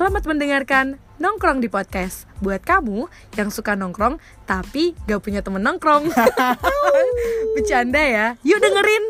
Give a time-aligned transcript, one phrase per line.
[0.00, 2.24] Selamat mendengarkan Nongkrong di Podcast.
[2.40, 3.04] Buat kamu
[3.36, 4.16] yang suka nongkrong
[4.48, 6.08] tapi gak punya temen nongkrong.
[7.60, 9.04] Bercanda ya, yuk dengerin.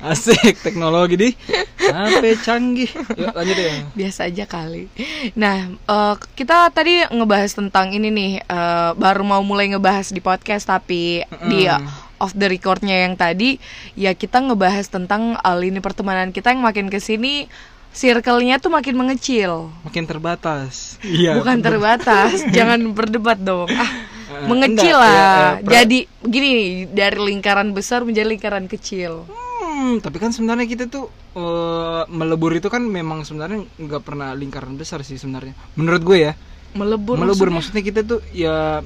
[0.00, 1.30] Asik teknologi di.
[1.76, 2.88] HP canggih.
[3.20, 3.84] Yuk lanjut ya.
[3.92, 4.88] Biasa aja kali.
[5.36, 8.32] Nah, eh, kita tadi ngebahas tentang ini nih.
[8.48, 11.20] Eh, Baru mau mulai ngebahas di podcast Tapi
[11.52, 11.68] di
[12.16, 13.56] off the recordnya yang tadi
[13.94, 17.46] Ya kita ngebahas tentang eh, lini pertemanan kita yang makin ke sini
[17.90, 20.98] Circle-nya tuh makin mengecil Makin terbatas.
[21.00, 21.38] Iya.
[21.38, 23.92] bukan terbatas jangan berdebat dong ah
[24.24, 26.52] Eh, mengecil enggak, lah ya, pra- jadi begini
[26.88, 32.66] dari lingkaran besar menjadi lingkaran kecil Hmm, tapi kan sebenarnya kita tuh eh, melebur itu
[32.66, 35.52] kan memang sebenarnya nggak pernah lingkaran besar sih sebenarnya.
[35.74, 36.32] Menurut gue ya.
[36.72, 37.54] melebur, melebur maksudnya.
[37.54, 38.80] maksudnya kita tuh ya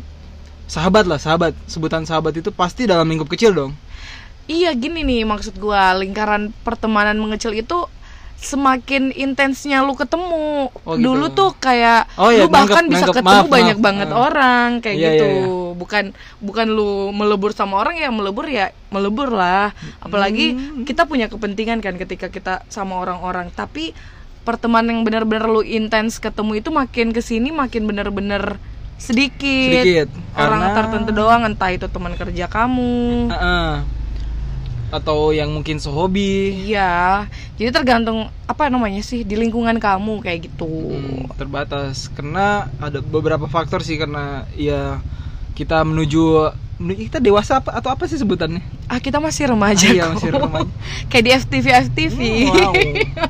[0.68, 1.56] sahabat lah, sahabat.
[1.64, 3.72] Sebutan sahabat itu pasti dalam lingkup kecil dong.
[4.46, 7.84] iya gini nih maksud gua lingkaran pertemanan mengecil itu
[8.34, 11.04] semakin intensnya lu ketemu Oh, gitu.
[11.04, 13.84] dulu tuh kayak Oh, iya, lu bahkan bisa ketemu maaf, banyak maaf.
[13.84, 14.16] banget Ah.
[14.22, 16.04] orang kayak Iya, gitu iya, bukan
[16.38, 20.86] bukan lu melebur sama orang ya melebur ya melebur lah apalagi Hmm.
[20.86, 23.92] kita punya kepentingan kan ketika kita sama orang-orang tapi
[24.42, 28.56] pertemanan yang benar-benar lu intens ketemu itu makin ke sini makin benar-benar
[28.98, 30.08] sedikit, Sedikit.
[30.34, 33.70] orang Karena- tertentu doang entah itu teman kerja kamu Heeh.
[34.88, 36.64] Atau yang mungkin sehobi.
[36.64, 42.46] iya jadi tergantung apa namanya sih di lingkungan kamu kayak gitu Hmm, terbatas karena
[42.76, 44.98] ada beberapa faktor sih karena ya
[45.52, 48.62] kita menuju kita dewasa apa atau apa sih sebutannya?
[48.86, 50.12] ah kita masih remaja Ah, iya, kok.
[50.16, 50.70] masih remaja.
[51.10, 52.18] kayak di FTV FTV
[52.48, 52.72] Wow.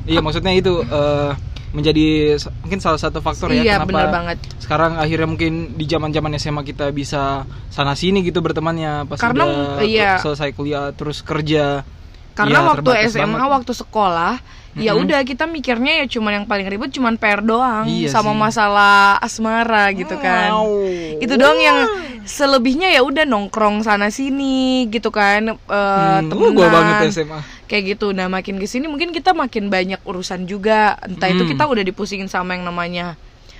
[0.05, 1.31] iya maksudnya itu eh,
[1.69, 6.09] menjadi mungkin salah satu faktor ya iya kenapa benar banget sekarang akhirnya mungkin di zaman
[6.09, 10.17] zaman SMA kita bisa sana sini gitu bertemannya pas Karena, udah iya.
[10.17, 11.85] selesai kuliah terus kerja
[12.33, 13.53] karena ya, waktu SMA banget.
[13.53, 14.33] waktu sekolah
[14.71, 15.03] ya Mm-mm.
[15.03, 18.39] udah kita mikirnya ya cuman yang paling ribet cuman PR doang Iya sama sih.
[18.39, 21.19] masalah asmara gitu kan Wow.
[21.19, 21.77] itu doang yang
[22.23, 26.53] selebihnya ya udah nongkrong sana sini gitu kan eh Hmm, uh, temenan.
[26.53, 27.39] gua banget SMA
[27.69, 31.51] kayak gitu nah makin ke sini mungkin kita makin banyak urusan juga entah itu Hmm.
[31.51, 33.13] kita udah dipusingin sama yang namanya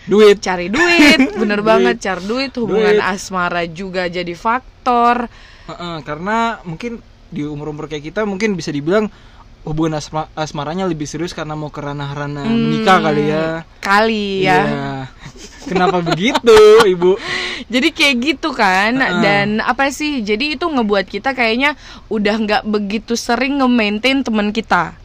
[0.04, 3.06] duit cari duit bener banget cari duit hubungan Duit.
[3.06, 5.30] asmara juga jadi faktor
[5.70, 6.98] Heeh, karena mungkin
[7.30, 9.06] di umur-umur kayak kita mungkin bisa dibilang
[9.62, 13.46] hubungan asma- asmaranya lebih serius karena mau ke ranah-ranah menikah kali ya.
[13.78, 14.82] kali ya Iya.
[15.62, 17.12] Kenapa begitu, Ibu?
[17.70, 19.22] Jadi kayak gitu kan Heeh.
[19.22, 24.98] dan apa sih jadi itu ngebuat kita kayaknya udah nggak begitu sering nge-maintain teman kita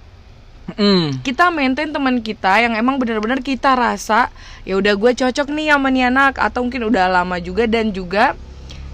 [0.65, 1.21] Mm.
[1.21, 4.33] kita maintain teman kita yang emang benar-benar kita rasa
[4.65, 8.33] ya udah gue cocok nih sama nih anak atau mungkin udah lama juga dan juga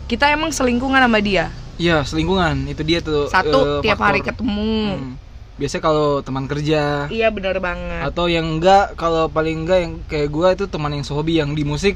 [0.07, 2.69] kita emang selingkungan sama dia Iya, selingkungan.
[2.69, 4.05] Itu dia tuh satu eh, tiap faktor.
[4.05, 5.13] hari ketemu Hmm.
[5.57, 10.29] Biasanya kalau teman kerja iya benar banget atau yang enggak kalau paling enggak yang kayak
[10.29, 11.95] gua itu teman yang sehobi yang di musik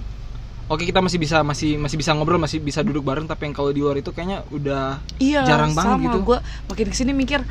[0.65, 3.69] Oke kita masih bisa masih masih bisa ngobrol masih bisa duduk bareng tapi yang kalau
[3.69, 6.05] di luar itu kayaknya udah Iya, jarang banget sama.
[6.07, 6.19] gitu.
[6.25, 7.45] Gue makin ke sini mikir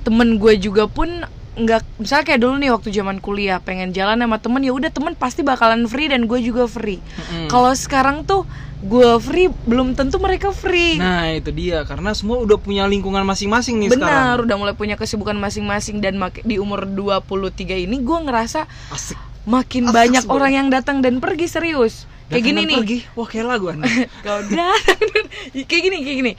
[0.00, 4.38] temen gue juga pun nggak misalnya kayak dulu nih waktu zaman kuliah pengen jalan sama
[4.38, 7.02] temen ya udah temen pasti bakalan free dan gue juga free.
[7.02, 7.50] Mm-mm.
[7.50, 8.46] Kalau sekarang tuh
[8.78, 10.96] gue free belum tentu mereka free.
[10.96, 14.06] Nah itu dia karena semua udah punya lingkungan masing-masing nih sekarang.
[14.08, 17.44] Benar, udah mulai punya kesibukan masing-masing dan di umur 23
[17.76, 19.18] ini gue ngerasa Asik.
[19.44, 20.32] makin Asik banyak banget.
[20.32, 22.06] orang yang datang dan pergi serius.
[22.28, 22.76] Kayak gini nih.
[22.76, 22.98] pergi.
[23.12, 23.88] Wah kayak lagu anda.
[24.24, 24.38] Kau
[25.54, 26.32] kayak gini, kayak gini.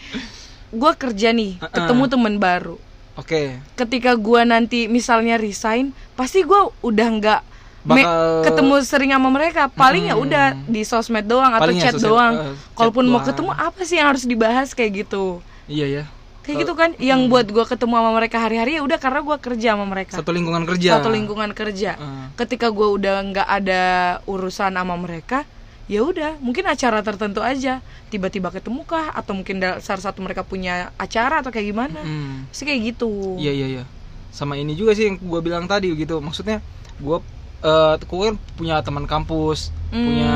[0.69, 1.71] Gue kerja nih, Uh-uh.
[1.71, 2.77] ketemu temen baru.
[3.15, 3.59] Oke.
[3.75, 7.41] ketika gua nanti misalnya resign pasti gua udah nggak
[7.81, 10.23] Bakal- ketemu sering sama mereka paling ya Hmm.
[10.23, 13.27] udah di sosmed doang atau Paling ya chat doang eh, kalaupun chat mau doang.
[13.27, 16.03] ketemu apa sih yang harus dibahas kayak gitu Iya ya.
[16.41, 19.67] kayak gitu kan yang buat gua ketemu sama mereka hari-hari ya udah karena gua kerja
[19.69, 20.89] sama mereka Satu lingkungan kerja.
[20.95, 22.27] satu lingkungan kerja Eh.
[22.37, 23.83] ketika gua udah nggak ada
[24.25, 25.43] urusan sama mereka
[25.89, 30.93] ya udah mungkin acara tertentu aja tiba-tiba ketemu kah atau mungkin dasar satu mereka punya
[30.95, 32.45] acara atau kayak gimana Hmm.
[32.49, 33.83] sih kayak gitu Iya iya iya.
[34.29, 36.21] Sama ini juga sih yang gua bilang tadi gitu.
[36.21, 36.61] Maksudnya
[37.01, 37.25] gua
[37.59, 40.05] eh gua kan punya teman kampus, Hmm.
[40.05, 40.33] punya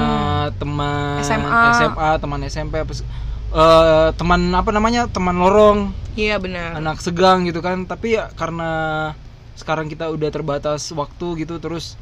[0.57, 1.61] teman SMA.
[1.77, 2.93] SMA, teman SMP apa
[3.53, 5.05] eh, teman apa namanya?
[5.05, 7.85] teman lorong, iya benar anak segang gitu kan.
[7.85, 9.13] Tapi ya karena
[9.53, 11.93] sekarang kita udah terbatas waktu gitu terus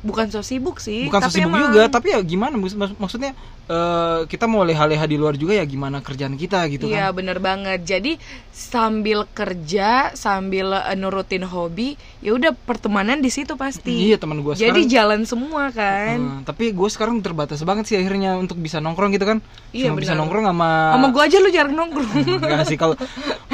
[0.00, 2.56] bukan so sibuk sih bukan tapi sibuk emang- juga tapi ya gimana?
[2.56, 3.36] Mak- mak- maksudnya
[3.70, 7.22] eh, kita mau leha-leha di luar juga ya gimana kerjaan kita gitu iya kan?
[7.22, 7.80] bener banget.
[7.86, 8.18] Jadi
[8.50, 14.10] sambil kerja sambil eh, nurutin hobi ya udah pertemanan di situ pasti.
[14.10, 16.18] Iya teman jadi sekarang jalan semua kan.
[16.18, 19.38] Eh, tapi gue sekarang terbatas banget sih akhirnya untuk bisa nongkrong gitu kan.
[19.70, 22.10] Iya, cuma bisa nongkrong sama sama gua aja lu jarang nongkrong.
[22.42, 22.98] Enggak sih kalau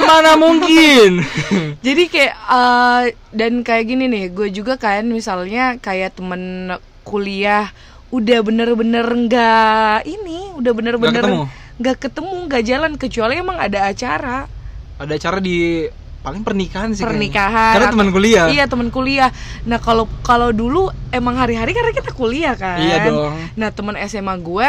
[0.07, 1.27] Mana mungkin?
[1.87, 3.05] Jadi kayak eh,
[3.35, 6.73] dan kayak gini nih, gue juga kan misalnya kayak temen
[7.03, 7.71] kuliah
[8.09, 11.25] udah bener-bener nggak ini, udah bener-bener
[11.77, 14.49] nggak ketemu, nggak jalan kecuali emang ada acara
[14.97, 15.85] Ada acara di
[16.23, 16.99] paling pernikahan sih.
[16.99, 17.13] kayaknya.
[17.13, 17.73] pernikahan.
[17.77, 18.47] Karena atau- teman kuliah.
[18.49, 19.31] Iya teman kuliah.
[19.63, 22.81] Nah kalau kalau dulu emang hari-hari karena kita kuliah kan.
[22.81, 23.37] Iya dong.
[23.55, 24.69] Nah teman SMA gue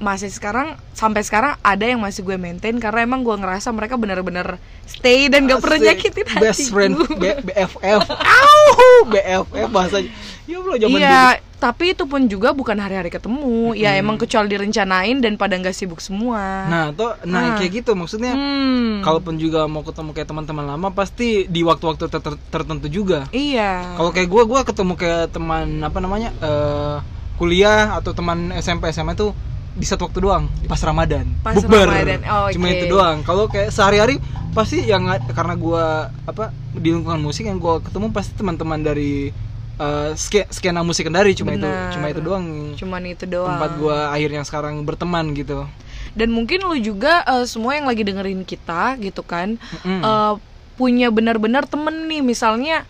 [0.00, 4.56] masih sekarang sampai sekarang ada yang masih gue maintain karena emang gue ngerasa mereka bener-bener
[4.82, 7.14] stay dan gak pernah nyakitin hati Best friend gue.
[7.14, 8.00] B- BFF.
[8.40, 10.08] Au, BFF bahasanya.
[10.44, 10.98] Ya zaman dulu.
[10.98, 11.22] Iya,
[11.56, 13.70] tapi itu pun juga bukan hari-hari ketemu.
[13.72, 14.02] Ya Mm-mm.
[14.02, 16.66] emang kecuali direncanain dan pada nggak sibuk semua.
[16.66, 17.56] Nah, tuh nah Ah.
[17.56, 18.32] kayak gitu maksudnya.
[18.32, 18.98] Hmm.
[18.98, 23.28] Kalaupun juga mau ketemu kayak teman-teman lama pasti di waktu-waktu ter- ter- tertentu juga.
[23.30, 23.94] iya.
[23.94, 26.96] Kalau kayak gue, gue ketemu kayak teman apa namanya eh,
[27.36, 29.36] kuliah atau teman SMP SMA tuh
[29.80, 31.88] di satu waktu doang pas Ramadan, Pas bukber.
[31.88, 32.76] Ramadan, oh, Cuma oke.
[32.76, 33.16] itu doang.
[33.22, 35.84] Kalau kayak sehari-hari pasti yang karena gue
[36.26, 39.32] apa di lingkungan musik yang gue ketemu pasti teman-teman dari
[39.76, 41.90] eh, ske- skena musik kendari cuma itu Benar.
[41.90, 42.44] cuma itu doang
[42.74, 43.56] Cuman itu doang.
[43.56, 45.64] tempat gue akhirnya sekarang berteman gitu.
[46.10, 50.02] Dan mungkin lu juga eh, semua yang lagi dengerin kita gitu kan Mm-mm.
[50.02, 50.34] eh,
[50.74, 52.84] punya benar-benar temen nih misalnya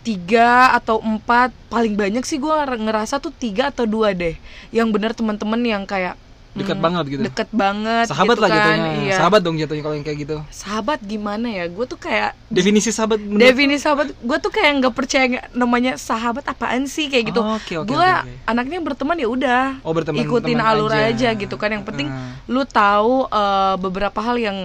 [0.00, 4.32] tiga atau empat paling banyak sih gue ngerasa tuh tiga atau dua deh
[4.70, 6.16] yang benar temen-temen yang kayak
[6.50, 7.22] Dekat mm, banget gitu.
[7.22, 8.58] deket banget Sahabat gitu lah kan.
[8.58, 8.90] jatuhnya.
[9.00, 9.14] iya.
[9.14, 10.36] Sahabat dong jatuhnya kalau yang kayak gitu.
[10.50, 14.90] sahabat gimana ya gue tuh kayak Definisi sahabat menurut- definisi sahabat gue tuh kayak nggak
[14.92, 18.32] percaya namanya sahabat apaan sih kayak gitu Oh, oke, oke, gue oke, oke.
[18.44, 21.06] anaknya berteman ya udah Oh, berteman- ikutin alur aja.
[21.08, 21.28] aja.
[21.32, 22.34] gitu kan yang penting Ah.
[22.44, 24.58] lu tahu eh, beberapa hal yang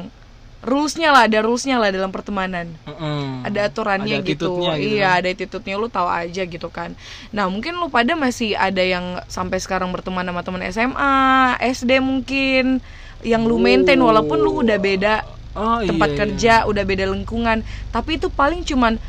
[0.66, 3.46] rulesnya lah ada rulesnya lah dalam pertemanan Mm-mm.
[3.46, 4.66] ada aturannya Ada gitu.
[4.66, 5.20] gitu iya kan.
[5.22, 6.98] ada attitude-nya lu tahu aja gitu kan
[7.30, 11.14] nah mungkin lu pada masih ada yang sampai sekarang berteman sama teman SMA
[11.62, 12.82] SD mungkin
[13.22, 15.16] yang lu maintain walaupun lu udah beda
[15.56, 16.20] Oh, tempat iya, iya.
[16.20, 19.00] kerja udah beda lingkungan tapi itu paling cuman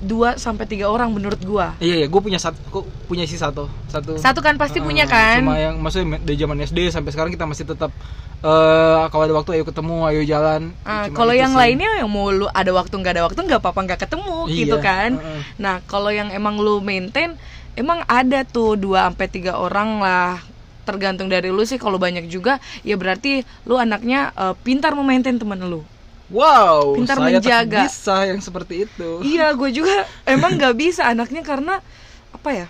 [0.00, 3.68] dua sampai tiga orang menurut gua Iya iya, gue punya satu, gua punya sih satu,
[3.86, 4.16] satu.
[4.16, 7.44] satu kan pasti Heeh, punya kan Cuma yang maksudnya dari zaman SD sampai sekarang kita
[7.44, 7.92] masih tetap
[8.40, 10.72] eh kalau ada waktu ayo ketemu, ayo jalan.
[10.72, 11.60] Cuma kalau yang sih.
[11.60, 14.76] lainnya yang mau lu ada waktu nggak ada waktu nggak apa-apa nggak ketemu Iya, gitu
[14.78, 15.40] kan heeh.
[15.56, 17.36] nah kalau yang emang lu maintain
[17.76, 20.40] emang ada tuh dua sampai tiga orang lah
[20.82, 25.60] tergantung dari lu sih kalau banyak juga ya berarti lu anaknya eh, pintar memaintain temen
[25.60, 25.84] lu
[26.30, 27.80] Wow, Pintar saya tak menjaga.
[27.84, 29.10] bisa yang seperti itu.
[29.20, 29.92] iya gue juga
[30.24, 31.82] emang nggak bisa anaknya karena
[32.30, 32.66] apa ya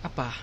[0.00, 0.34] Apa?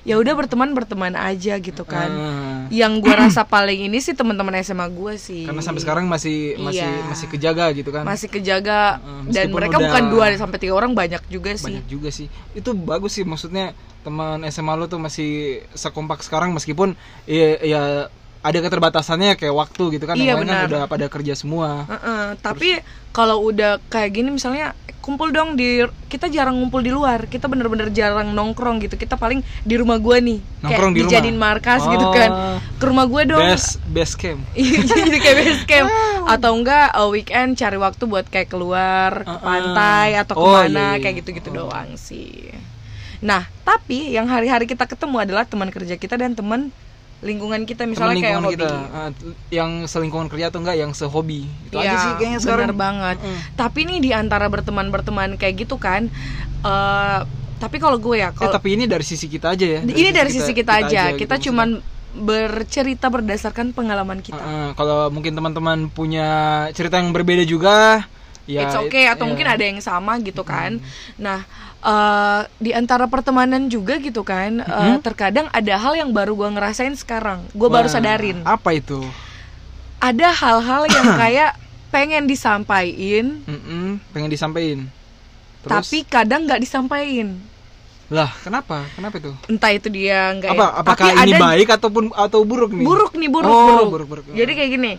[0.00, 4.56] ya udah berteman berteman aja gitu kan Ah, yang gue rasa paling ini sih teman-teman
[4.58, 7.04] SMA gue sih karena sampai sekarang masih masih Iya.
[7.04, 8.08] masih kejaga gitu kan.
[8.08, 11.84] masih kejaga Heeh, dan mereka udah- bukan dua sampai tiga orang banyak juga sih banyak
[11.86, 15.30] juga sih itu bagus sih maksudnya teman SMA lo tuh masih
[15.70, 17.82] sekompak sekarang meskipun ya, ya
[18.40, 22.24] ada keterbatasannya kayak waktu gitu kan Iya, yang lain kan udah pada kerja semua Heeh,
[22.38, 27.46] tapi kalau udah kayak gini misalnya kumpul dong di kita jarang ngumpul di luar kita
[27.46, 31.10] bener-bener jarang nongkrong gitu kita paling di rumah gua nih Nongkrong di kayak rumah?
[31.10, 32.12] dijadiin markas gitu Oh.
[32.12, 32.30] kan
[32.76, 35.88] ke rumah gua dong best best camp Iya, jadi kayak base camp
[36.36, 39.40] atau enggak uh, weekend cari waktu buat kayak keluar ke Uh-uh.
[39.40, 40.96] pantai atau Oh, ke mana iya, iya.
[40.98, 41.56] kayak gitu-gitu Oh.
[41.66, 42.52] doang sih
[43.20, 46.68] nah tapi yang hari-hari kita ketemu adalah teman kerja kita dan teman
[47.20, 48.70] lingkungan kita teman misalnya kayak lingkungan hobi kita
[49.12, 52.76] t- yang selingkungan kerja atau enggak yang sehobi itu aja Iya, sih kayaknya sekarang bener
[52.76, 53.16] banget.
[53.18, 53.38] Mm.
[53.54, 56.08] Tapi nih di antara berteman-berteman kayak gitu kan,
[56.60, 57.20] eh
[57.60, 60.32] tapi kalau gue ya, Eh, kalau tapi ini dari sisi kita aja ya ini dari
[60.32, 61.44] sisi kita, aja, gitu kita maksudnya.
[61.44, 61.68] cuman
[62.10, 64.34] bercerita berdasarkan pengalaman kita.
[64.34, 66.28] Ah, ah, kalau mungkin teman-teman punya
[66.72, 68.08] cerita yang berbeda juga
[68.44, 69.14] ya It's okay ya.
[69.14, 70.80] atau mungkin ada yang sama gitu kan.
[71.16, 71.44] Nah,
[71.82, 76.92] eh di antara pertemanan juga gitu kan, eh, terkadang ada hal yang baru gue ngerasain
[76.94, 77.40] sekarang.
[77.50, 78.40] Gue baru sadarin.
[78.42, 79.00] apa itu
[79.98, 81.56] Ada hal-hal yang kayak
[81.88, 84.86] pengen disampaikan, Mm-mm, pengen disampaikan
[85.60, 85.72] Terus?
[85.74, 87.36] tapi kadang nggak disampaikan.
[88.08, 92.04] lah kenapa kenapa itu Entah itu dia nggak apa apakah tapi ini ada baik ataupun
[92.10, 93.86] atau buruk nih buruk nih buruk Oh, buruk.
[93.88, 94.24] buruk, buruk.
[94.32, 94.92] Jadi kayak gini.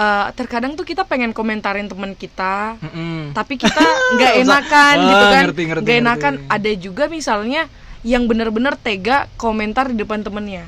[0.00, 3.30] Eh, terkadang tuh kita pengen komentarin teman kita, Mm-mm.
[3.30, 3.84] tapi kita
[4.16, 6.48] nggak enakan Ah, gitu kan ngerti, ngerti, nggak enakan ngerti.
[6.50, 7.62] ada juga misalnya
[8.00, 10.64] yang bener-bener tega komentar di depan temennya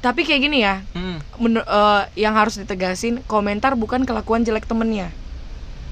[0.00, 1.16] tapi kayak gini ya Mm.
[1.56, 5.08] eh, yang harus ditegasin komentar bukan kelakuan jelek temennya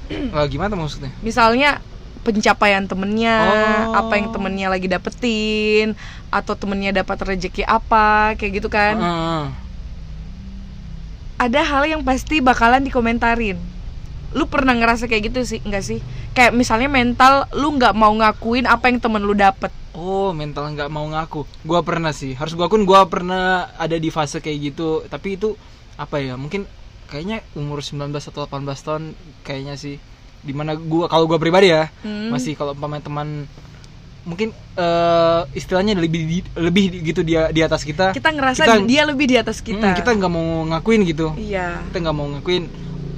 [0.29, 1.81] Lah, gimana maksudnya misalnya
[2.21, 3.35] pencapaian temennya
[3.89, 3.99] Oh.
[3.99, 5.97] apa yang temennya lagi dapetin
[6.29, 9.45] atau temennya dapat rezeki apa kayak gitu kan Ah,
[11.43, 13.59] ada hal yang pasti bakalan dikomentarin.
[14.31, 15.59] Lu pernah ngerasa kayak gitu sih?
[15.61, 15.99] Enggak sih?
[16.31, 19.69] Kayak misalnya mental lu nggak mau ngakuin apa yang temen lu dapet.
[19.93, 21.45] Oh mental nggak mau ngaku.
[21.61, 22.33] Gua pernah sih.
[22.33, 25.05] Harus gua akun gua pernah ada di fase kayak gitu.
[25.05, 25.53] Tapi itu
[25.99, 26.65] apa ya mungkin
[27.05, 29.03] kayaknya umur 19 atau 18 tahun
[29.45, 30.01] kayaknya sih.
[30.41, 32.33] Di mana gua kalau gua pribadi ya Hmm.
[32.33, 33.45] masih kalau pemain teman
[34.23, 38.11] mungkin eh, istilahnya lebih di- lebih gitu dia di atas kita.
[38.11, 39.83] Kita ngerasa kita- dia lebih di atas kita.
[39.85, 41.35] Hmm, kita nggak mau ngakuin gitu.
[41.35, 41.83] Iya.
[41.87, 42.63] Kita nggak mau ngakuin.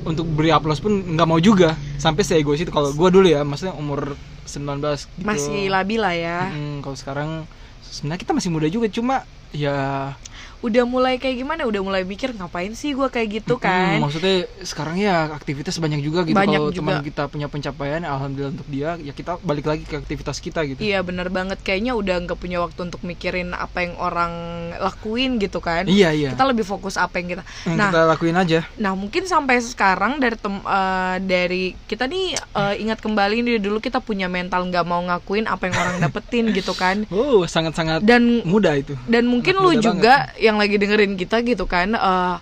[0.03, 1.73] Untuk beri aplaus pun nggak mau juga.
[1.95, 2.69] Sampai saya egois itu.
[2.69, 4.13] Kalau gua dulu ya maksudnya umur
[4.45, 5.25] 19 gitu.
[5.25, 6.39] masih labil lah ya.
[6.47, 7.29] Mm, kalau sekarang
[7.83, 8.85] sebenarnya kita masih muda juga.
[8.87, 9.15] Cuma
[9.49, 10.11] ya
[10.65, 11.61] udah mulai kayak gimana?
[11.63, 14.01] Udah mulai mikir ngapain sih gua kayak gitu kan?
[14.01, 16.33] maksudnya sekarang ya aktivitas banyak juga gitu.
[16.33, 20.41] Banyak kalau teman kita punya pencapaian alhamdulillah untuk dia ya kita balik lagi ke aktivitas
[20.41, 20.81] kita gitu.
[20.81, 21.61] Iya bener banget.
[21.61, 24.33] Kayaknya udah nggak punya waktu untuk mikirin apa yang orang
[24.81, 25.85] lakuin gitu kan.
[25.85, 26.33] iya iya.
[26.33, 27.43] Kita lebih fokus apa yang kita.
[27.67, 28.59] yang Nah, kita lakuin aja.
[28.75, 33.77] nah mungkin sampai sekarang dari tem eh, dari kita nih eh, ingat kembali nih dulu
[33.77, 37.05] kita punya mental nggak mau ngakuin apa yang orang dapetin gitu kan.
[37.13, 38.95] oh sangat sangat Dan muda itu.
[39.05, 42.35] dan mungkin Anak lu juga yang lagi dengerin kita gitu kan eh,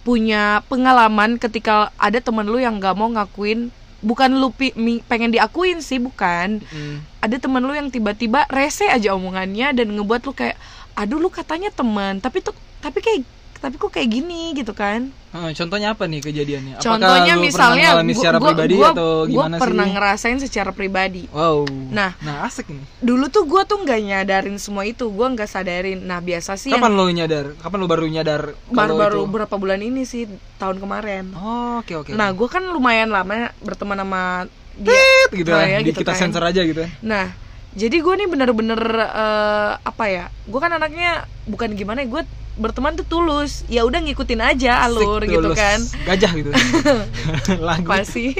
[0.00, 3.72] punya pengalaman ketika ada temen lu yang nggak mau ngakuin
[4.04, 7.00] bukan lu pi- mi- pengen diakuin sih bukan Mm.
[7.18, 10.60] ada temen lu yang tiba-tiba rese aja omongannya dan ngebuat lu kayak
[10.92, 13.24] aduh lu katanya teman tapi tuh tapi kayak
[13.64, 18.14] tapi kok kayak gini gitu kan Eh, contohnya apa nih kejadiannya Apakah contohnya misalnya gua-
[18.14, 22.12] secara gua- pribadi gua- atau gua pernah sih ngerasain secara pribadi wow Nah.
[22.20, 26.20] nah asik nih dulu tuh gue tuh nggak nyadarin semua itu gue nggak sadarin nah
[26.20, 29.32] biasa sih kapan yang lo nyadar kapan lo baru nyadar kalau baru-baru itu?
[29.32, 33.98] berapa bulan ini sih tahun kemarin oh oke oke Nah, gue kan lumayan lama berteman
[33.98, 34.22] sama
[34.76, 34.92] dia.
[34.92, 36.20] Tit, gitu Oh, lah ya, gitu kita kan.
[36.20, 37.30] sensor aja gitu Nah,
[37.72, 40.24] jadi gue nih bener-bener eh, apa ya?
[40.44, 41.10] Gue kan anaknya
[41.44, 42.08] bukan gimana ya?
[42.08, 42.22] Gue
[42.56, 43.62] berteman tuh tulus.
[43.66, 45.78] Ya udah ngikutin aja alur Asik, gitu kan.
[46.04, 46.50] gajah gitu
[47.60, 48.34] lagu Pasti.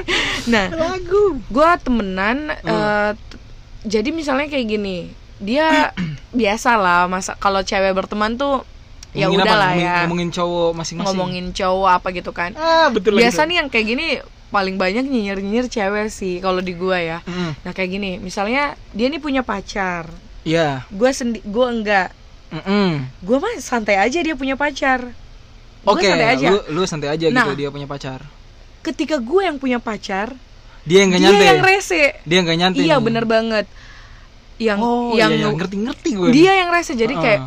[0.47, 2.39] Nah, lagu gue temenan.
[2.55, 3.39] eh, t-
[3.85, 4.97] jadi misalnya kayak gini,
[5.37, 5.93] dia
[6.33, 7.05] biasa lah.
[7.05, 8.63] Masa kalau cewek berteman tuh
[9.11, 9.35] ya apa?
[9.37, 9.97] udahlah Ngomongin- ya.
[10.03, 12.51] ngomongin cowok masing-masing Ngomongin cowok apa gitu kan.
[12.55, 14.07] ah betul Biasa nih yang kayak gini
[14.49, 17.19] paling banyak nyinyir-nyinyir cewek sih kalau di gua ya.
[17.21, 20.07] Mm, Nah kayak gini, misalnya dia nih punya pacar,
[20.43, 22.11] Iya gue sendi, gue enggak,
[22.55, 22.91] Mm-mm.
[23.19, 25.11] gue mah santai aja dia punya pacar.
[25.83, 26.49] Oke, santai aja.
[26.49, 27.45] lu lu santai aja Nah.
[27.45, 28.23] gitu dia punya pacar.
[28.81, 30.33] Ketika gue yang punya pacar,
[30.83, 31.47] Dia yang gak dia nyantai.
[31.47, 32.03] yang rese.
[32.21, 32.81] dia yang gak nyantai.
[32.81, 33.03] Iya nih.
[33.03, 33.67] bener banget.
[34.57, 35.51] Yang Oh, yang iya, iya.
[35.53, 36.29] ngerti-ngerti gue.
[36.31, 37.21] dia yang rese jadi Heeh.
[37.21, 37.41] kayak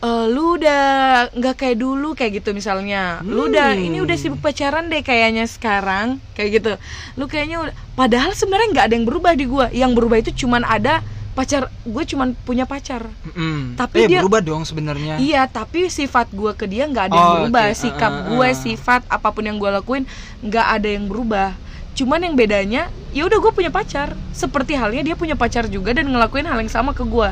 [0.00, 0.82] "Eh, lu udah
[1.30, 3.84] nggak kayak dulu kayak gitu misalnya lu udah Hmm.
[3.84, 6.72] ini udah sibuk pacaran deh kayaknya sekarang kayak gitu
[7.14, 10.62] lu kayaknya udah padahal sebenarnya nggak ada yang berubah di gua yang berubah itu cuman
[10.62, 13.74] ada pacar gue cuman punya pacar Mm-mm.
[13.74, 15.16] Tapi eh, dia- berubah dong sebenarnya.
[15.16, 17.64] Iya, tapi sifat gue ke dia nggak ada yang Oh, berubah.
[17.66, 17.78] oke.
[17.78, 18.52] Sikap Ah, ah, gue, ah.
[18.52, 20.04] sifat apa pun yang gue lakuin
[20.40, 21.54] nggak ada yang berubah.
[21.92, 24.12] Cuman yang bedanya, ya udah gue punya pacar.
[24.32, 27.30] Seperti halnya dia punya pacar juga dan ngelakuin hal yang sama ke gue.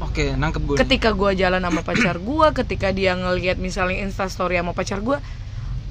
[0.00, 0.76] Oke, nangkep gue.
[0.78, 5.20] Ketika gue jalan sama pacar gue, ketika dia ngelihat misalnya instastory sama pacar gue,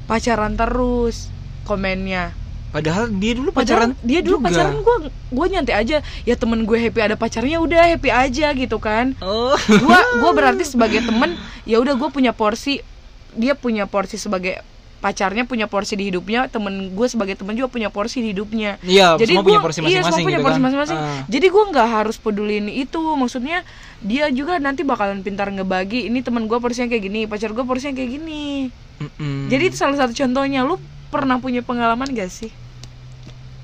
[0.05, 1.29] pacaran terus
[1.63, 2.33] komennya.
[2.69, 4.45] Padahal dia dulu Pacaran dia dulu juga.
[4.47, 5.97] pacaran gue, gue nyantai aja.
[6.21, 9.17] Ya temen gue happy ada pacarnya, udah happy aja gitu kan.
[9.19, 9.57] Oh.
[9.79, 11.33] gua gua berarti sebagai temen
[11.63, 12.85] ya udah gue punya porsi
[13.31, 14.61] dia punya porsi sebagai
[14.97, 19.15] pacarnya punya porsi di hidupnya temen gue sebagai temen juga punya porsi di hidupnya Iya,
[19.15, 20.63] jadi semua punya gua- porsi iya, semua masing-masing punya gitu porsi kan.
[20.65, 21.21] masing-masing Ah.
[21.25, 23.57] jadi gue nggak harus pedulin itu maksudnya
[24.01, 27.95] dia juga nanti bakalan pintar ngebagi ini temen gue porsinya kayak gini pacar gue porsinya
[27.95, 28.67] kayak gini
[28.99, 29.47] Mm-mm.
[29.47, 30.75] jadi itu salah satu contohnya lu
[31.09, 32.51] pernah punya pengalaman gak sih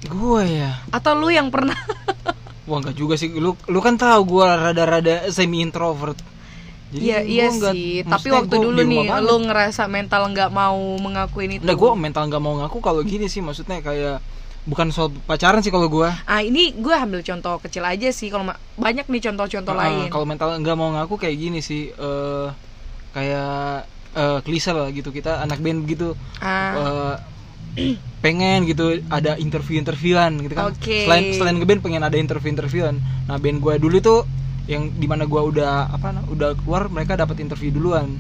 [0.04, 0.82] gue ya.
[0.90, 1.74] atau lu yang pernah
[2.66, 3.30] Wah, enggak juga sih.
[3.30, 6.18] Lu lu kan tahu gue rada-rada semi introvert.
[6.90, 9.22] Iya iya nggak- sih tapi waktu dulu nih banget.
[9.22, 13.26] lu ngerasa mental nggak mau mengakuin itu Nah, gue mental nggak mau ngaku kalau gini
[13.28, 14.18] sih maksudnya kayak
[14.64, 16.10] bukan soal pacaran sih kalau gue.
[16.26, 20.10] Ah ini gue ambil contoh kecil aja sih kalau banyak nih contoh-contoh Ah, lain.
[20.10, 22.48] Kalau mental nggak mau ngaku kayak gini sih, eh
[23.12, 27.14] kayak eh klise lah gitu kita anak band gitu, Ah, eh,
[28.20, 30.74] pengen gitu ada interview interviewan gitu kan.
[30.74, 31.06] Oke.
[31.06, 32.98] Selain selain ngeband pengen ada interview interviewan.
[33.28, 34.20] Nah band gue dulu tuh
[34.66, 38.18] yang di mana gue udah apa, nah, udah keluar mereka dapat interview duluan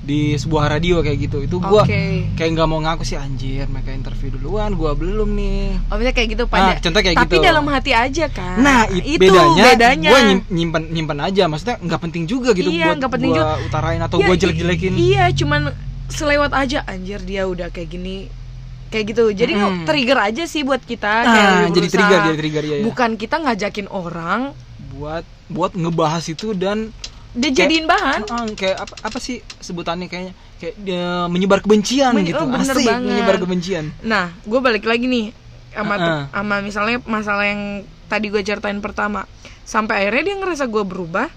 [0.00, 1.38] di sebuah radio kayak gitu.
[1.46, 2.02] Itu gue Oke.
[2.34, 5.78] kayak nggak mau ngaku sih anjir mereka interview duluan, gue belum nih.
[5.86, 6.74] oh kayak gitu pada.
[6.74, 7.46] Nah, contoh kayak tapi gitu.
[7.46, 8.58] dalam hati aja kan.
[8.58, 10.10] Nah, it- itu bedanya, bedanya.
[10.10, 10.20] gue
[10.50, 13.54] nyimpan nyimpan aja, maksudnya nggak penting juga gitu Iya, buat nggak penting gua juga.
[13.62, 14.92] utarain atau Ya, gue i- jelek-jelekin.
[14.98, 15.62] Iya, cuman
[16.10, 18.26] selewat aja anjir dia udah kayak gini.
[18.90, 19.24] Kayak gitu.
[19.32, 19.86] Jadi Mm.
[19.86, 21.94] trigger aja sih buat kita kayak Nah, lebih jadi berusaha.
[21.96, 22.70] trigger, jadi trigger ya.
[22.72, 22.84] ya.
[22.84, 24.40] Bukan kita ngajakin orang
[24.92, 26.90] Buat buat ngebahas itu dan
[27.30, 28.26] dijadiin bahan.
[28.26, 32.36] Ah, kayak apa, apa sih sebutannya kayaknya kayak dia menyebar kebencian Men- gitu.
[32.36, 33.08] oh, bener Asik, banget.
[33.08, 33.84] menyebar kebencian.
[34.02, 35.26] Nah, gue balik lagi nih
[35.70, 36.02] sama Uh-uh.
[36.02, 37.62] tuh- sama misalnya masalah yang
[38.06, 39.24] tadi gue ceritain pertama.
[39.62, 41.30] Sampai akhirnya dia ngerasa gue berubah.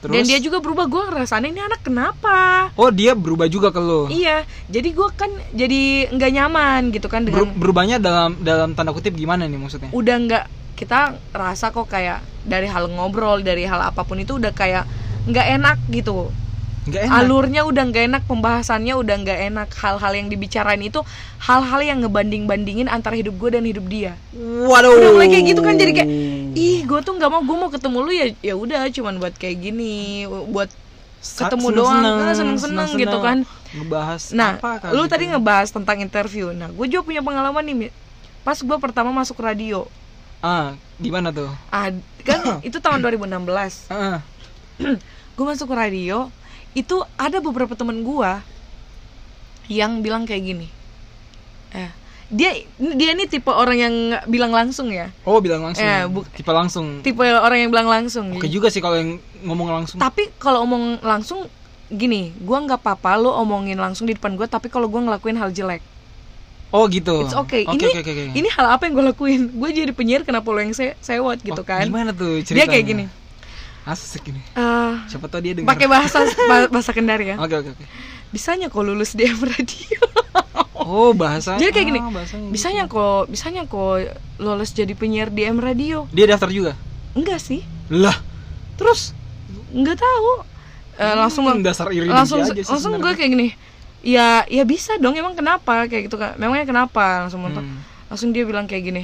[0.00, 0.16] Terus?
[0.16, 4.08] dan dia juga berubah gue ngerasain ini anak kenapa Oh dia berubah juga ke lo.
[4.08, 8.90] iya jadi gue kan jadi nggak nyaman gitu kan dengan Ber- berubahnya dalam dalam tanda
[8.90, 9.90] kutip gimana nih maksudnya?
[9.90, 14.48] udah nggak kita rasa kok kayak dari hal ngobrol dari hal apa pun itu udah
[14.50, 14.88] kayak
[15.22, 16.32] nggak enak gitu
[16.80, 17.18] Nggak enak.
[17.20, 19.68] alurnya udah nggak enak pembahasannya udah nggak enak.
[19.76, 21.04] Hal-hal yang dibicarain itu
[21.44, 24.16] hal-hal yang ngebanding bandingin antara hidup gue dan hidup dia.
[24.32, 24.96] Waduh.
[24.96, 26.08] udah mulai kayak gitu kan jadi kayak
[26.56, 29.56] ih gue tuh nggak mau gue mau ketemu lu ya ya udah cuman buat kayak
[29.60, 30.72] gini buat
[31.20, 32.24] ketemu seneng-seneng, doang.
[32.24, 33.38] Ah, seneng-seneng gitu kan.
[33.76, 35.12] Ngebahas nah apa kan lu gitu.
[35.12, 36.48] tadi ngebahas tentang interview.
[36.56, 37.92] Nah gue juga punya pengalaman nih
[38.40, 39.84] pas gue pertama masuk radio.
[40.40, 41.52] Ah, gimana tuh?
[41.68, 41.92] ah,
[42.24, 44.24] kan itu tahun 2016 Ah,
[45.36, 46.32] gue masuk ke radio
[46.72, 48.30] itu ada beberapa temen gue
[49.68, 50.66] yang bilang kayak gini
[51.72, 51.90] eh
[52.28, 55.82] dia dia ini tipe orang yang bilang langsung ya Oh, bilang langsung.
[55.82, 56.86] Eh, bu- Tipe langsung.
[57.00, 59.98] tipe orang yang bilang langsung Oke juga sih kalau yang ngomong langsung.
[59.98, 61.50] tapi kalau omong langsung
[61.88, 65.50] gini gue nggak apa-apa lo omongin langsung di depan gue tapi kalau gue ngelakuin hal
[65.50, 65.82] jelek
[66.70, 67.26] Oh gitu.
[67.26, 68.24] it's okay Oke, ini oke, oke, oke.
[68.32, 71.58] ini hal apa yang gue lakuin gue jadi penyiar kenapa lo yang se sewot gitu
[71.58, 72.70] Oh, kan Gimana tuh dia ceritanya?
[72.70, 73.04] kayak gini
[73.82, 74.40] Asik ini.
[74.52, 75.70] eh Siapa tau dia dengar.
[75.70, 77.84] pakai bahasa bah- bahasa kendar ya Oke, oke, oke.
[78.28, 80.00] bisanya kok lulus di M radio
[80.72, 81.54] Oh, bahasa.
[81.54, 82.52] Jadi kayak gini, ah, bahasanya gitu.
[82.52, 83.94] bisanya kok bisanya kok
[84.36, 86.72] lolos jadi penyiar di M radio Dia daftar juga.
[87.12, 88.16] enggak sih Lah.
[88.74, 89.12] Terus
[89.70, 90.30] nggak tahu
[90.94, 93.56] Eh, langsung Hmm, dasar iri langsung aja sih langsung gue kayak gini
[94.02, 97.80] ya ya bisa dong emang kenapa kayak gitu kan memangnya kenapa langsung Hmm.
[98.06, 99.02] langsung dia bilang kayak gini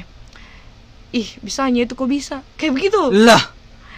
[1.11, 3.41] ih bisanya itu kok bisa kayak begitu Lah.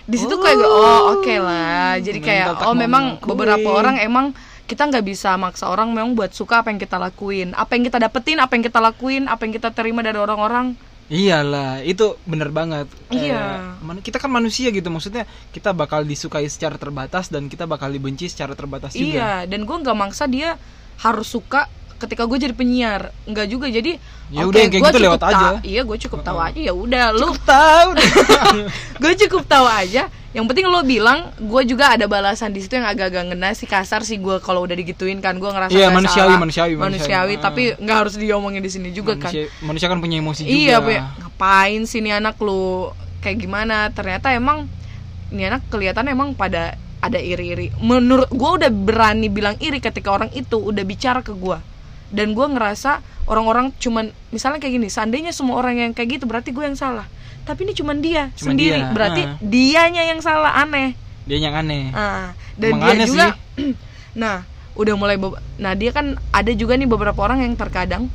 [0.09, 3.29] Di situ kayak gue, oh oke lah jadi kayak oh memang mengakui.
[3.29, 4.33] beberapa orang emang
[4.65, 8.01] kita nggak bisa maksa orang memang buat suka apa yang kita lakuin apa yang kita
[8.01, 10.77] dapetin apa yang kita lakuin apa yang kita terima dari orang-orang
[11.09, 12.85] Iyalah, itu bener banget.
[13.09, 13.65] Iya.
[13.81, 15.25] Eh, kita kan manusia gitu, maksudnya
[15.57, 19.09] kita bakal disukai secara terbatas dan kita bakal dibenci secara terbatas juga.
[19.17, 20.61] Iya, dan gue nggak maksa dia
[21.01, 21.65] harus suka
[21.99, 23.67] ketika gue jadi penyiar, nggak juga.
[23.67, 25.49] Jadi Ya oke, udah, kayak gua gitu cukup lewat aja.
[25.65, 26.59] Iya, gue cukup tahu aja.
[26.61, 27.89] Ya udah, lu Tahu.
[29.03, 30.03] gue cukup tahu aja.
[30.37, 34.05] Yang penting lo bilang, gue juga ada balasan di situ yang agak-agak ngena sih kasar
[34.05, 36.41] sih gue kalau udah digituin kan gue ngerasa Iya, nggak manusiawi, salah.
[36.45, 37.35] manusiawi, manusiawi, manusiawi.
[37.41, 39.33] tapi nggak harus diomongin di sini juga kan.
[39.33, 40.53] manusia, manusia kan punya emosi juga.
[40.53, 40.77] Iya,
[41.25, 42.93] ngapain sih nih anak lu
[43.25, 43.89] kayak gimana?
[43.97, 44.69] Ternyata emang
[45.33, 47.73] ini anak kelihatan emang pada ada iri-iri.
[47.81, 51.65] Menurut gua udah berani bilang iri ketika orang itu udah bicara ke gua.
[52.09, 56.49] Dan gua ngerasa orang-orang cuman misalnya kayak gini, seandainya semua orang yang kayak gitu berarti
[56.51, 57.05] gue yang salah.
[57.45, 58.81] Tapi ini cuman dia Cuman sendiri.
[58.81, 59.37] dia, Berarti ah.
[59.41, 60.97] dianya yang salah aneh.
[61.25, 61.93] Dia yang aneh.
[61.93, 63.27] Ah, dan Emang dia aneh juga
[64.25, 64.37] nah,
[64.73, 65.17] udah mulai
[65.57, 68.07] nah dia kan ada juga nih beberapa orang yang terkadang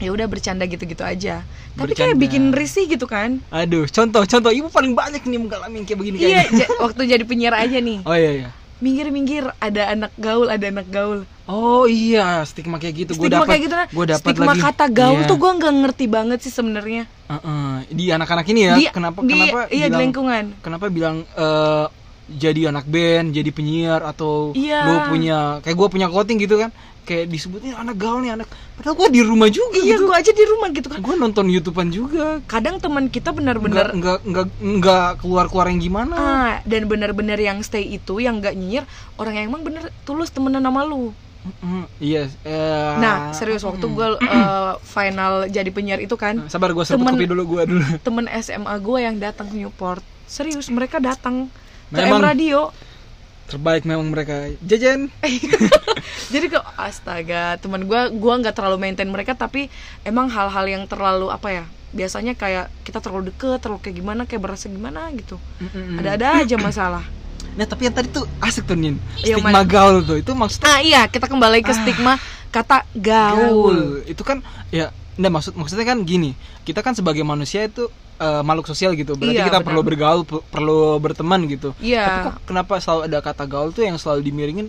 [0.00, 1.44] ya udah bercanda gitu-gitu aja.
[1.76, 2.22] Tapi kayak Bercanda.
[2.24, 3.44] bikin risih gitu kan.
[3.52, 4.48] Aduh, contoh, contoh.
[4.50, 6.66] Ibu paling banyak nih mengalami kayak begini Iya, kayaknya.
[6.80, 7.98] waktu jadi penyiar aja nih.
[8.04, 8.48] Oh iya iya.
[8.80, 11.28] Minggir-minggir ada anak gaul, ada anak gaul.
[11.44, 13.12] Oh iya, stigma kayak gitu.
[13.14, 13.46] Gue dapat.
[13.46, 13.88] kayak gitu nah.
[13.88, 14.62] Gue dapat Stigma lagi.
[14.62, 15.28] kata gaul Iya.
[15.28, 17.04] tuh gua nggak ngerti banget sih sebenarnya.
[17.26, 17.70] Heeh.
[17.90, 18.74] Di anak-anak ini ya.
[18.74, 20.44] Di- kenapa di- kenapa iya, di bilang, lingkungan.
[20.60, 21.84] Kenapa bilang eh,
[22.32, 24.80] jadi anak band, jadi penyiar atau Iya.
[24.84, 26.70] lu punya kayak gue punya clothing gitu kan?
[27.00, 28.46] Kayak disebutnya anak gaul nih anak.
[28.76, 30.06] Padahal gue di rumah juga Iya, gitu.
[30.06, 31.00] gua aja di rumah gitu kan.
[31.00, 32.38] Gue nonton YouTubean juga.
[32.46, 36.14] Kadang teman kita benar-benar enggak enggak enggak keluar-keluar yang gimana.
[36.14, 38.84] ah dan benar-benar yang stay itu yang nggak nyinyir
[39.16, 41.10] orang yang emang bener tulus temenan sama lu.
[41.98, 42.28] Iya.
[42.44, 44.06] eh, Nah, serius waktu gue
[44.82, 47.84] final jadi penyiar itu kan, Sabar gue temen- kopi dulu gue dulu.
[47.98, 50.04] temen SMA gue yang datang ke Newport.
[50.24, 51.48] Serius mereka datang
[51.90, 52.70] Memang- Radio.
[53.50, 54.46] Terbaik memang mereka.
[54.62, 55.10] Jajan.
[56.32, 59.66] Jadi ke astaga, teman gue gua nggak terlalu maintain mereka tapi
[60.06, 61.64] emang hal-hal yang terlalu apa ya?
[61.90, 65.34] Biasanya kayak kita terlalu deket, terlalu kayak gimana, kayak berasa gimana gitu.
[65.98, 67.02] Ada-ada aja masalah.
[67.58, 68.94] Nah, tapi yang tadi tuh asik tuh Nin.
[69.26, 69.66] Yang Stigma mana?
[69.66, 70.16] gaul tuh.
[70.22, 72.14] Itu maksudnya Ah iya, kita kembali ke stigma
[72.54, 74.06] kata gaul.
[74.06, 78.64] Itu kan ya Nah, maksud maksudnya kan gini, kita kan sebagai manusia itu eh, makhluk
[78.66, 79.14] sosial gitu.
[79.14, 79.66] Berarti Iya, kita benar.
[79.66, 81.76] perlu bergaul, pe- perlu berteman gitu.
[81.78, 82.02] Iya.
[82.02, 84.68] Tapi kok kenapa selalu ada kata gaul tuh yang selalu dimiringin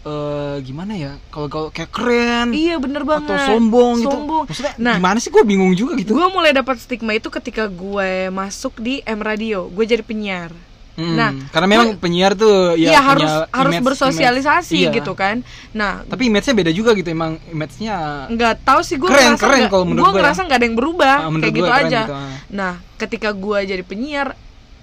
[0.00, 1.12] eh gimana ya?
[1.28, 3.28] Kalau gaul kayak keren Iya bener banget.
[3.28, 4.10] atau sombong, gitu.
[4.12, 4.44] Sombong.
[4.46, 6.14] Maksudnya Nah, gimana sih gue bingung juga gitu.
[6.14, 9.66] gue mulai dapat stigma itu ketika gue masuk di M Radio.
[9.66, 10.54] Gue jadi penyiar.
[10.98, 14.96] Hmm, nah, karena memang penyiar tuh ya punya harus harus image- bersosialisasi image- iya.
[14.98, 15.46] gitu kan.
[15.70, 19.62] Nah, Tapi image-nya beda juga gitu emang image-nya nggak tahu sih gue Keren, ngerasa keren
[19.68, 20.22] kalau menurut gue gue ya.
[20.26, 22.34] ngerasa nggak ada yang berubah Ah, menurut kayak gitu aja gitu, ah.
[22.50, 24.28] nah ketika gue jadi penyiar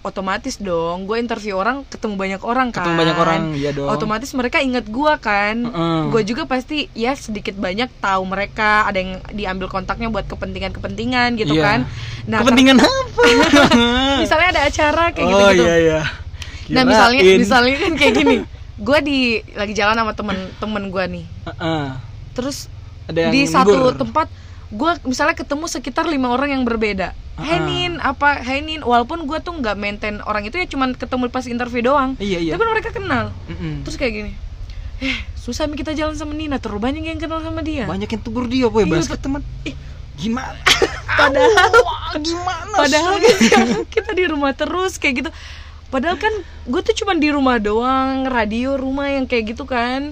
[0.06, 3.89] otomatis dong gue interview orang ketemu banyak orang kan Ketemu banyak orang, iya dong.
[3.89, 6.02] otomatis mereka inget gue kan Heeh.
[6.08, 11.36] gue juga pasti ya sedikit banyak tahu mereka ada yang diambil kontaknya buat kepentingan kepentingan
[11.36, 11.63] gitu Iya.
[11.63, 11.80] kan
[12.24, 13.22] nah Kepentingan apa?
[14.22, 16.00] misalnya ada acara kayak gitu oh gitu iya iya.
[16.68, 18.36] nah misalnya misalnya kan kayak gini
[18.86, 19.20] gue di
[19.52, 21.86] lagi jalan sama temen temen gue nih Heeh.
[22.32, 22.70] terus
[23.06, 24.28] ada yang di satu tempat
[24.73, 27.13] gue misalnya ketemu sekitar lima orang yang berbeda.
[27.36, 27.67] Hai Ah.
[27.67, 31.45] Nin, apa Hai Nin, walaupun gue tuh nggak maintain orang itu ya cuman ketemu pas
[31.45, 32.15] interview doang.
[32.17, 32.51] Iya iya.
[32.56, 33.36] Tapi mereka kenal.
[33.51, 33.84] Mm-mm.
[33.84, 34.32] terus kayak gini
[35.04, 36.56] eh susah nih kita jalan sama Nina.
[36.58, 37.84] Terlalu banyak yang kenal sama dia.
[37.84, 38.88] Banyak yang tegur dia boy.
[38.88, 39.43] Iya, basket teman.
[40.15, 40.56] Gimana?
[41.19, 43.15] Padahal Wah, gimana padahal
[43.88, 45.32] kita di rumah terus kayak gitu
[45.95, 46.34] padahal kan
[46.65, 50.12] gue tuh cuman di rumah doang radio rumah yang kayak gitu kan.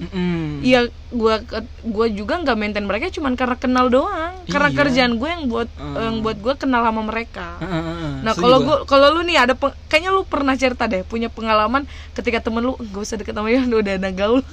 [0.59, 1.43] Iya, gua
[1.83, 4.31] gua juga nggak maintain mereka cuman karena kenal doang.
[4.45, 4.77] Karena Iya.
[4.77, 5.95] kerjaan gue yang buat Hmm.
[5.97, 7.59] yang buat gue kenal sama mereka.
[7.59, 8.13] Heeh, heeh.
[8.21, 8.79] Nah, kalau gua.
[8.79, 12.63] gua kalau lu nih ada peng- kayaknya lu pernah cerita deh punya pengalaman ketika temen
[12.63, 14.39] lu nggak usah deket sama lu udah ada gaul.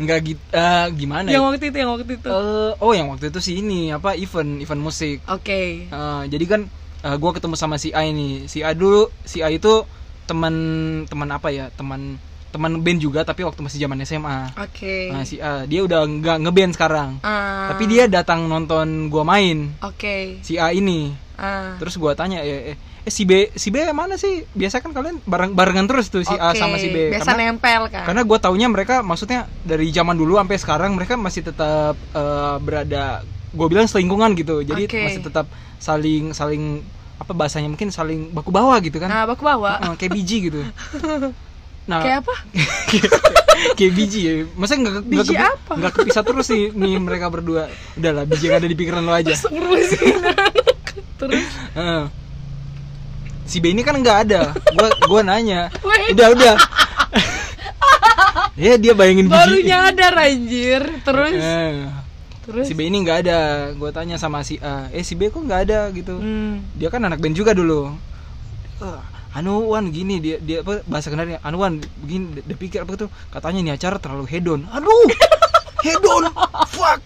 [0.00, 2.24] nggak gitu eh, gimana ya yang waktu itu yang waktu itu.
[2.26, 5.86] Eh, oh yang waktu itu sih ini apa event event musik Oke.
[5.86, 6.60] Eh, jadi kan
[7.00, 9.84] eh, gua ketemu sama si A ini si A dulu si A itu
[10.30, 10.54] teman
[11.04, 12.14] teman apa ya teman
[12.50, 15.10] teman band juga tapi waktu masih zaman SMA Oke.
[15.10, 19.70] nah si A dia udah nggak ngeband sekarang Ah, tapi dia datang nonton gua main
[19.80, 20.38] Oke.
[20.40, 21.78] si A ini Ah.
[21.78, 25.22] terus gua tanya eh, eh, eh, si B si B mana sih biasa kan kalian
[25.24, 28.04] bareng barengan terus tuh si A Oke, sama si B Biasa karena nempel kan.
[28.04, 33.22] karena gue taunya mereka maksudnya dari zaman dulu sampai sekarang mereka masih tetap eh, berada
[33.50, 35.00] gue bilang selingkungan gitu jadi Oke.
[35.00, 35.46] masih tetap
[35.78, 36.84] saling saling
[37.20, 39.76] apa bahasanya mungkin saling baku bawah gitu kan Nah, baku bawa.
[39.78, 40.60] Heeh, kayak biji gitu
[41.90, 42.34] nah Kayak apa?
[43.76, 45.72] kayak biji ya masa nggak Biji kepi- apa?
[45.74, 49.34] nggak kepisah terus nih, nih mereka berdua udahlah biji yang ada di pikiran lo aja
[51.18, 52.04] Terus Heeh.
[53.44, 56.14] si B ini kan nggak ada gua gua nanya Wait.
[56.14, 56.54] udah udah
[58.56, 60.82] ya dia bayangin biji baru nyadar anjir.
[61.02, 61.74] Terus Eh.
[62.50, 62.66] Terus?
[62.66, 63.38] Si B ini nggak ada.
[63.72, 65.80] Gue tanya sama si A eh si B kok nggak ada?
[65.90, 66.12] Gitu.
[66.12, 66.66] Hmm.
[66.74, 67.94] dia kan anak band juga dulu.
[68.80, 69.00] Eh,
[69.32, 70.18] anu wan gini.
[70.18, 72.42] Dia dia apa bahasa kenarnya anu wan begini.
[72.42, 73.08] Dia, pikir apa tuh?
[73.28, 74.66] Katanya ini acara terlalu hedon.
[74.66, 75.06] Aduh
[75.80, 76.26] hedon
[76.68, 77.00] fuck.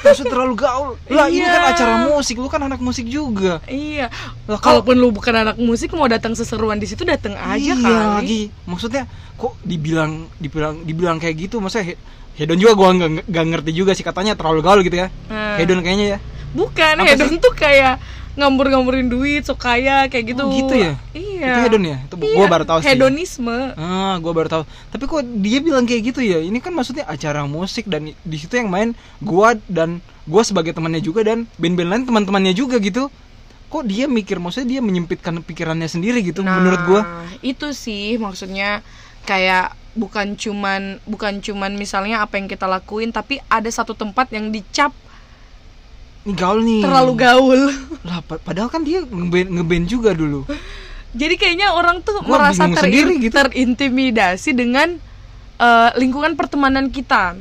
[0.00, 0.96] Maksud terlalu gaul.
[1.06, 1.72] Lah ini kan Iya.
[1.76, 2.40] acara musik.
[2.40, 3.60] Lu kan anak musik juga.
[3.66, 4.08] Iya.
[4.48, 7.76] Lah, kalau- Kalaupun lu bukan anak musik mau datang seseruan di situ datang aja iya
[7.76, 7.92] kali.
[7.92, 8.42] lagi.
[8.64, 9.04] Maksudnya
[9.36, 11.60] kok dibilang dibilang dibilang kayak gitu?
[11.60, 11.92] Maksudnya
[12.40, 15.60] hedon juga gua nggak nggak ngerti juga sih katanya terlalu gaul gitu ya Hmm.
[15.60, 18.02] hedon kayaknya ya Bukan, Apa hedon tuh kayak
[18.34, 20.42] ngambur-ngamburin duit, sok kaya kayak gitu.
[20.42, 20.98] Oh, gitu ya?
[21.12, 21.46] Iya.
[21.46, 21.96] Itu hedon ya?
[22.02, 22.88] Itu Iya, gua baru tahu sih.
[22.88, 23.58] Hedonisme.
[23.74, 24.62] Ah, gue baru tahu.
[24.88, 26.38] Tapi kok dia bilang kayak gitu ya?
[26.38, 30.98] Ini kan maksudnya acara musik dan di situ yang main gua dan gua sebagai temannya
[30.98, 33.06] juga dan band-band lain teman-temannya juga gitu.
[33.66, 37.02] Kok dia mikir maksudnya dia menyempitkan pikirannya sendiri gitu Nah, menurut gua.
[37.40, 38.82] itu sih maksudnya
[39.22, 44.48] kayak bukan cuman bukan cuman misalnya apa yang kita lakuin tapi ada satu tempat yang
[44.48, 44.94] dicap
[46.20, 46.80] Ini gaul nih.
[46.80, 47.60] terlalu gaul.
[48.02, 50.44] Lah pa- padahal kan dia ngeband ngeband juga dulu.
[51.10, 53.34] Jadi kayaknya orang tuh Gua merasa bingung terin- sendiri gitu.
[53.34, 55.00] terintimidasi dengan
[55.56, 57.34] eh, lingkungan pertemanan kita.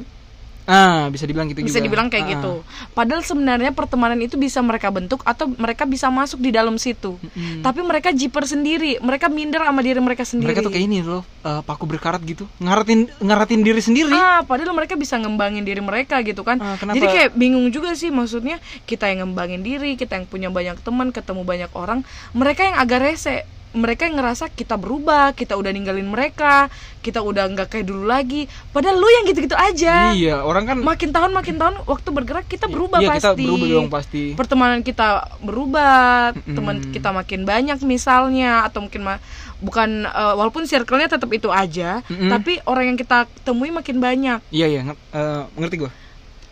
[0.69, 1.89] Ah, bisa dibilang gitu bisa juga.
[1.89, 2.53] dibilang kayak Ah, gitu.
[2.93, 7.17] Padahal sebenarnya pertemanan itu bisa mereka bentuk atau mereka bisa masuk di dalam situ.
[7.17, 7.65] Mm-mm.
[7.65, 10.53] Tapi mereka jiper sendiri, mereka minder sama diri mereka sendiri.
[10.53, 12.45] Mereka tuh kayak ini loh, eh, paku berkarat gitu.
[12.61, 14.13] Ngaratin ngaratin diri sendiri.
[14.13, 16.61] Ah, padahal mereka bisa ngembangin diri mereka gitu kan.
[16.61, 17.01] Ah, kenapa?
[17.01, 21.09] Jadi kayak bingung juga sih maksudnya kita yang ngembangin diri, kita yang punya banyak teman,
[21.09, 22.05] ketemu banyak orang,
[22.37, 23.41] mereka yang agak rese.
[23.69, 28.49] Mereka yang ngerasa kita berubah, kita udah ninggalin mereka, kita udah nggak kayak dulu lagi.
[28.73, 30.09] Padahal lu yang gitu-gitu aja.
[30.11, 33.21] Iya, orang kan Makin tahun makin tahun waktu bergerak kita berubah iya, pasti.
[33.21, 34.23] kita berubah dong pasti.
[34.33, 35.07] pertemanan kita
[35.39, 36.55] berubah, Mm-mm.
[36.57, 39.21] teman kita makin banyak misalnya atau mungkin ma-
[39.59, 42.29] bukan eh, walaupun circle-nya tetap itu aja, Mm-mm.
[42.31, 44.39] tapi orang yang kita temui makin banyak.
[44.49, 45.91] Iya iya, eh, ngerti gua.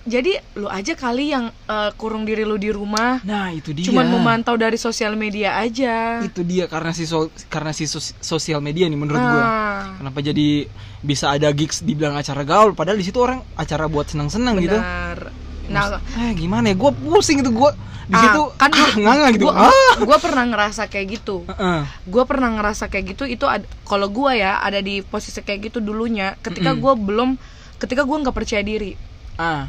[0.07, 3.85] Jadi lu aja kali yang eh, kurung diri lu di rumah, Nah, itu dia.
[3.85, 6.23] cuman memantau dari sosial media aja.
[6.23, 9.43] itu dia karena si so- karena si sos- sosial media nih menurut gua.
[9.43, 10.63] Ah, Kenapa jadi
[10.99, 14.73] bisa ada gigs dibilang acara gaul padahal di situ orang acara buat senang-senang gitu.
[14.73, 15.29] benar.
[15.67, 16.75] Nah, Eh gimana ya?
[16.75, 17.75] Gua pusing itu gua
[18.07, 19.45] di ah, situ kan ah, nganga gitu.
[19.45, 19.93] Gua, Ah.
[19.99, 21.43] gua pernah ngerasa kayak gitu.
[21.45, 21.81] Heeh.
[22.07, 23.43] gue pernah ngerasa kayak gitu itu
[23.83, 26.79] kalau gue ya ada di posisi kayak gitu dulunya ketika Mm-mm.
[26.79, 27.29] gue belum
[27.75, 28.95] ketika gue nggak percaya diri
[29.35, 29.67] Ah,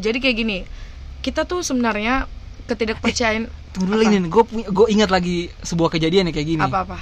[0.00, 0.58] jadi kayak gini
[1.20, 2.24] kita tuh sebenarnya
[2.66, 4.18] ketidakpercayaan tunggu dulu ini.
[4.26, 6.62] Gue gue ingat lagi sebuah kejadian nih kayak gini.
[6.62, 6.98] apa apa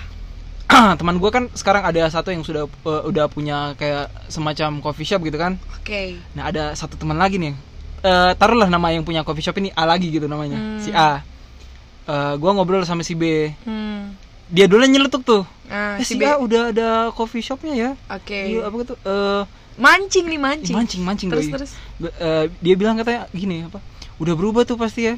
[1.01, 5.25] Teman gua kan sekarang ada satu yang sudah eh, udah punya kayak semacam coffee shop
[5.25, 5.57] gitu kan.
[5.73, 6.03] oke
[6.37, 7.57] Nah ada satu teman lagi nih.
[7.99, 10.77] Eh taruhlah nama yang punya coffee shop ini A lagi gitu namanya, Hmm.
[10.79, 11.25] si A.
[12.05, 13.49] Eh gua ngobrol sama si B.
[13.65, 14.29] hmm.
[14.49, 15.45] Dia dulu nyeletuk tuh.
[15.69, 17.91] nah Eh, si B A udah ada coffee shopnya ya.
[18.09, 18.95] oke Iya apa gitu?
[19.03, 19.43] Eh
[19.79, 21.55] mancing nih mancing mancing mancing terus doi.
[21.55, 23.79] terus Be- eh, dia bilang katanya gini apa?
[24.19, 25.15] Udah berubah tuh pasti ya.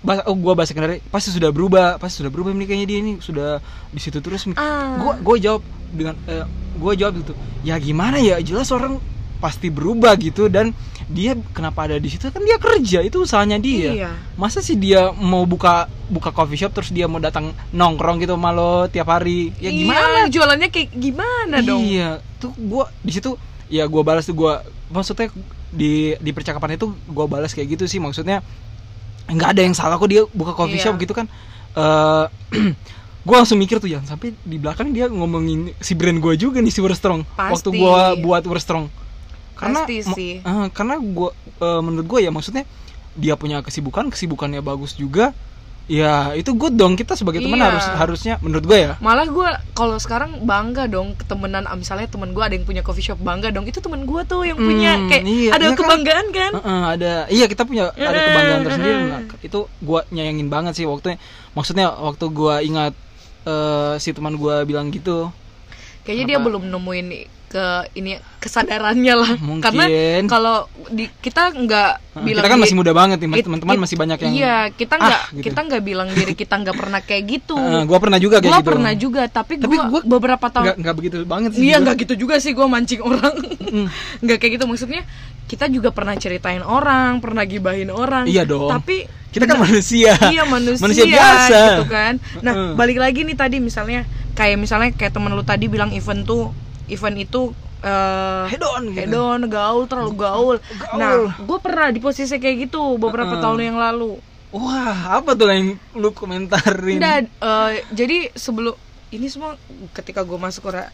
[0.00, 3.12] bahas, oh gua bahasa kendari pasti sudah berubah pasti sudah berubah nih kayaknya dia ini
[3.18, 4.98] sudah di situ terus Ah.
[4.98, 6.42] gua gua jawab dengan eh,
[6.74, 8.98] gua jawab gitu ya gimana ya jelas orang
[9.38, 10.74] pasti berubah gitu dan
[11.06, 14.10] dia kenapa ada di situ kan dia kerja itu usahanya dia Iya.
[14.34, 18.50] masa sih dia mau buka buka coffee shop terus dia mau datang nongkrong gitu sama
[18.50, 21.78] lo tiap hari ya gimana Iya, jualannya kayak gimana dong?
[21.80, 23.38] Iya, tuh gua di situ
[23.72, 24.60] ya gua balas tuh gua
[24.92, 25.32] maksudnya
[25.72, 28.44] di di percakapan itu gua balas kayak gitu sih maksudnya
[29.24, 30.92] nggak ada yang salah kok dia buka coffee Iya.
[30.92, 31.24] shop gitu kan.
[31.72, 32.24] Eh
[33.26, 36.68] gua langsung mikir tuh jangan sampai di belakang dia ngomongin si brand gua juga nih
[36.68, 37.78] si Strong waktu Pasti.
[37.80, 38.92] gua buat Strong.
[39.56, 40.32] Karena Pasti sih.
[40.42, 41.30] eh, karena gua
[41.62, 42.66] eh, menurut gua ya maksudnya
[43.12, 45.32] dia punya kesibukan, kesibukannya bagus juga.
[45.84, 47.68] Ya, itu good dong kita sebagai teman Iya.
[47.68, 48.92] harus harusnya menurut gua ya.
[48.98, 53.02] Malah gue kalau sekarang bangga dong ketemenan ah, misalnya temen gue ada yang punya coffee
[53.02, 55.78] shop bangga dong itu temen gue tuh yang punya Hmm, kayak iya, ada iya kan?
[55.78, 56.52] kebanggaan kan?
[56.54, 59.10] Heeh, ada iya kita punya ada Heeh, kebanggaan tersendiri heeh.
[59.10, 61.18] nah, itu gua nyayangin banget sih waktu
[61.52, 62.94] maksudnya waktu gua ingat
[63.42, 65.34] eh, si teman gua bilang gitu
[66.02, 67.06] Kayaknya dia belum nemuin
[67.46, 69.32] ke ini kesadarannya lah.
[69.36, 69.60] Mungkin.
[69.60, 69.84] Karena
[70.24, 70.56] kalau
[70.88, 71.90] di kita nggak
[72.24, 75.22] bilang kita kan masih muda banget nih teman-teman masih banyak yang Iya, kita "Ah," nggak
[75.36, 75.44] gitu.
[75.52, 77.56] kita nggak bilang diri kita nggak pernah kayak gitu.
[77.60, 80.80] Heeh, gua pernah juga kayak Gua gitu pernah juga, tapi, Tapi gua, gua beberapa tahun
[80.80, 83.34] nggak begitu banget sih Iya nggak gitu juga sih gue mancing orang
[84.24, 85.04] nggak kayak gitu maksudnya
[85.44, 88.72] kita juga pernah ceritain orang pernah gibahin orang Iya dong.
[88.72, 92.72] tapi kita kan manusia iya manusia, manusia biasa gitu kan nah Heeh.
[92.76, 96.52] balik lagi nih tadi misalnya kayak misalnya kayak temen lu tadi bilang event tuh
[96.88, 100.98] event itu eh hedon gitu hedon gaul terlalu gaul, Gaul.
[100.98, 103.42] nah gue pernah di posisi kayak gitu beberapa Heeh.
[103.42, 104.22] tahun yang lalu
[104.54, 108.78] wah apa tuh yang lu komentarin Nggak, eh, jadi sebelum
[109.12, 109.58] ini semua
[109.92, 110.88] ketika gue masuk ke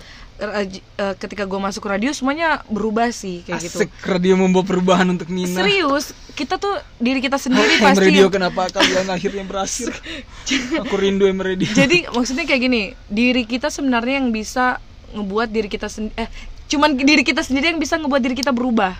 [1.18, 3.82] ketika gue masuk radio semuanya berubah sih kayak gitu.
[3.82, 5.58] Asik radio membawa perubahan untuk Nina.
[5.58, 9.90] Serius kita tuh diri kita sendiri pasti radio kenapa kalian akhirnya berakhir?
[10.86, 11.66] Aku rindu M radio.
[11.66, 14.78] Jadi maksudnya kayak gini diri kita sebenarnya yang bisa
[15.10, 16.30] ngebuat diri kita sendiri eh
[16.68, 18.94] cuman diri kita sendiri yang bisa ngebuat diri kita berubah.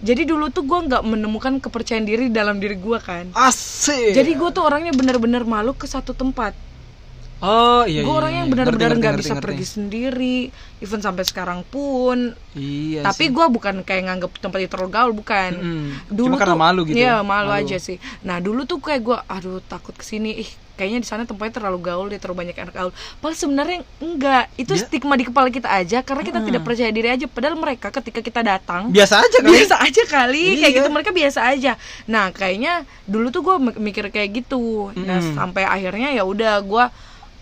[0.00, 3.32] Jadi dulu tuh gue nggak menemukan kepercayaan diri dalam diri gue kan.
[3.32, 4.12] Asik.
[4.12, 6.52] jadi gue tuh orangnya bener-bener malu ke satu tempat
[7.42, 8.00] Oh iya.
[8.00, 8.42] gue iya, orangnya iya.
[8.42, 10.38] yang benar-benar nggak bisa ngerti, pergi sendiri
[10.78, 13.00] even sampai sekarang pun Iya.
[13.02, 15.84] tapi gue bukan kayak nganggep tempat itu terlalu gaul bukan Mm-mm.
[16.06, 17.22] dulu Cuma karena tuh malu gitu iya ya?
[17.22, 17.60] malu, Malu.
[17.60, 21.22] aja sih nah dulu tuh kayak gue aduh takut ke sini ih kayaknya di sana
[21.22, 25.24] tempatnya terlalu gaul dia terlalu banyak anak gaul padahal sebenarnya enggak itu Dia- stigma di
[25.24, 29.16] kepala kita aja karena kita tidak percaya diri aja padahal mereka ketika kita datang biasa
[29.18, 29.48] aja kan.
[29.48, 30.76] biasa aja kali kayak Iya.
[30.78, 31.72] gitu mereka biasa aja
[32.04, 32.72] nah kayaknya
[33.04, 35.32] dulu tuh gue mikir kayak gitu nah Mm-mm.
[35.34, 36.84] sampai akhirnya ya udah gue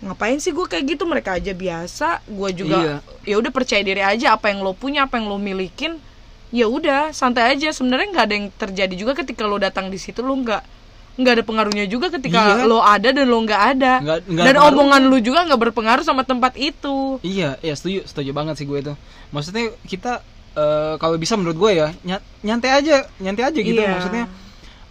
[0.01, 4.31] ngapain sih gue kayak gitu mereka aja biasa gue juga ya udah percaya diri aja
[4.31, 5.99] apa yang lo punya apa yang lo milikin
[6.49, 10.19] ya udah santai aja sebenarnya nggak ada yang terjadi juga ketika lo datang di situ
[10.19, 10.63] lo nggak
[11.15, 12.63] nggak ada pengaruhnya juga ketika Iya.
[12.63, 14.71] lo ada dan lo nggak ada Nggak- nggak dan pengaruh.
[14.73, 18.79] omongan lo juga nggak berpengaruh sama tempat itu Iya, iya setuju, setuju banget sih gue
[18.79, 18.93] itu.
[19.29, 20.23] Maksudnya kita
[20.55, 23.75] eh, kalau bisa menurut gue ya ny- nyantai aja, nyantai aja gitu.
[23.77, 23.91] Iya.
[23.93, 24.25] Maksudnya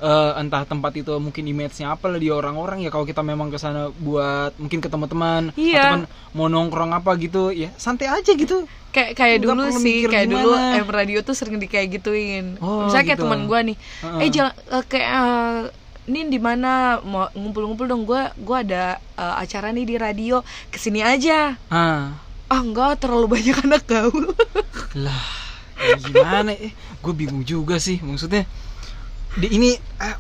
[0.01, 3.57] eh, entah tempat itu mungkin image-nya apa lah di orang-orang ya kalau kita memang ke
[3.57, 5.75] sana buat mungkin ketemu teman Iya.
[5.77, 8.65] atau kan mau nongkrong apa gitu ya santai aja gitu.
[8.89, 10.81] kayak kayak dulu sih kayak dulu gimana.
[10.81, 13.25] M radio tuh sering di kayak gituin Oh, misalnya kayak gitu.
[13.27, 14.19] teman gue nih Heeh.
[14.19, 15.61] eh jangan eh, kayak eh,
[16.09, 20.77] ini di mana mau ngumpul-ngumpul dong gue gue ada eh, acara nih di radio ke
[20.77, 24.33] sini aja Ah, ah enggak terlalu banyak anak gaul
[24.97, 25.27] lah
[25.77, 28.49] ya gimana eh gue bingung juga sih maksudnya
[29.37, 30.17] di ini ah,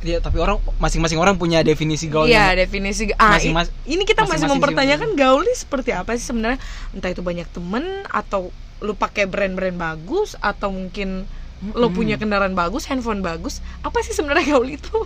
[0.00, 4.48] dia tapi orang masing-masing orang punya definisi gaulnya Iya definisi ah Masing-mas- ini kita masih
[4.48, 6.56] mempertanyakan gaul ini seperti apa sih sebenarnya?
[6.92, 8.48] Entah itu banyak temen atau
[8.80, 11.28] lu pakai brand-brand bagus atau mungkin
[11.76, 11.92] lo Mm-mm.
[11.92, 13.60] punya kendaraan bagus handphone bagus.
[13.84, 14.96] Apa sih sebenarnya gaul itu?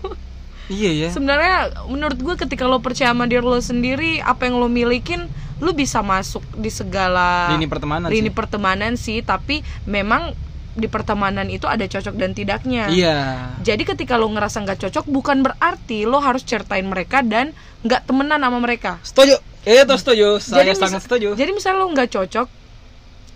[0.71, 4.71] Iya ya sebenarnya menurut gue ketika lo percaya sama diri lo sendiri apa yang lo
[4.71, 5.27] milikin
[5.61, 8.35] lo bisa masuk di segala lini pertemanan lini sih.
[8.35, 9.19] pertemanan sih.
[9.21, 10.33] Tapi memang
[10.75, 12.91] di pertemanan itu ada cocok dan tidaknya.
[12.91, 13.19] Iya.
[13.63, 17.55] Jadi ketika lo ngerasa nggak cocok bukan berarti lo harus ceritain mereka dan
[17.87, 18.99] nggak temenan sama mereka.
[19.07, 19.39] Setuju.
[19.65, 20.29] Itu setuju.
[20.45, 21.33] Saya mis- sangat setuju.
[21.39, 22.49] jadi misalnya lo nggak cocok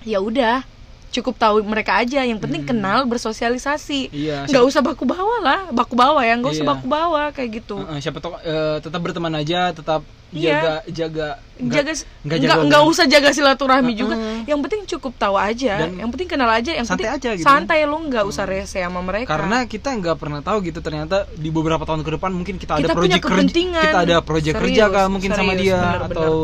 [0.07, 0.63] ya udah
[1.11, 4.15] cukup tahu mereka aja yang penting kenal bersosialisasi Hmm.
[4.15, 6.71] iya nggak usah baku bawa lah baku bawa ya nggak usah Iya.
[6.71, 10.53] baku bawa kayak gitu Eh, eh, siapa tahu eh, tetap berteman aja tetap Iya.
[10.53, 14.45] jaga jaga nggak- jaga nggak nggak jaga usah jaga silaturahmi juga Heeh.
[14.47, 17.47] yang penting cukup tahu aja Dan yang penting kenal aja yang santai penting aja gitu.
[17.49, 21.49] santai lo nggak usah rese sama mereka karena kita nggak pernah tahu gitu ternyata di
[21.49, 23.49] beberapa tahun ke depan mungkin kita, Kita ada proyek kerja
[23.81, 26.13] kita ada proyek kerja kah mungkin sama serius, dia bener-bener.
[26.13, 26.35] atau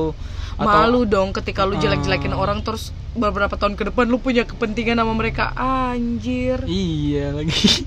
[0.55, 4.97] Atau- malu dong ketika lu jelek-jelekin orang terus beberapa tahun ke depan lu punya kepentingan
[4.97, 7.87] sama mereka anjir Iya lagi.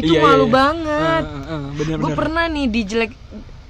[0.00, 1.24] itu malu banget
[1.74, 2.16] bener, gue bener.
[2.16, 3.12] pernah nih dijelek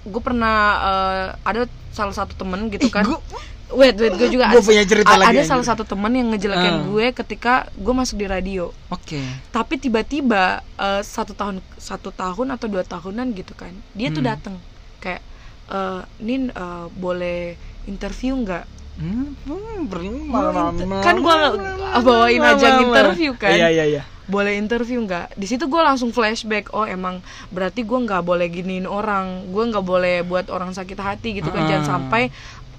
[0.03, 3.23] gue pernah eh, ada salah satu temen gitu Ih, kan gua-
[3.71, 5.51] wait wait gue juga Gua punya cerita a- lagi, ada anjir.
[5.51, 6.85] salah satu temen yang ngejelekin Ah.
[6.85, 9.21] gue ketika gue masuk di radio Oke.
[9.51, 10.43] tapi tiba-tiba
[10.75, 14.31] eh, satu tahun satu tahun atau dua tahunan gitu kan dia tuh Hmm.
[14.31, 14.55] dateng
[14.97, 15.21] kayak
[15.69, 17.55] eh, nin eh, boleh
[17.89, 20.43] interview nggak Hmm, hmm, Gua
[20.75, 23.55] inter- kan gua nggak- bawain ajang interview kan.
[23.55, 24.03] Iya iya iya.
[24.27, 28.85] boleh interview nggak di situ gue langsung flashback oh emang berarti gue nggak boleh giniin
[28.85, 31.69] orang gue nggak boleh buat orang sakit hati gitu kan Ah.
[31.71, 32.29] jangan sampai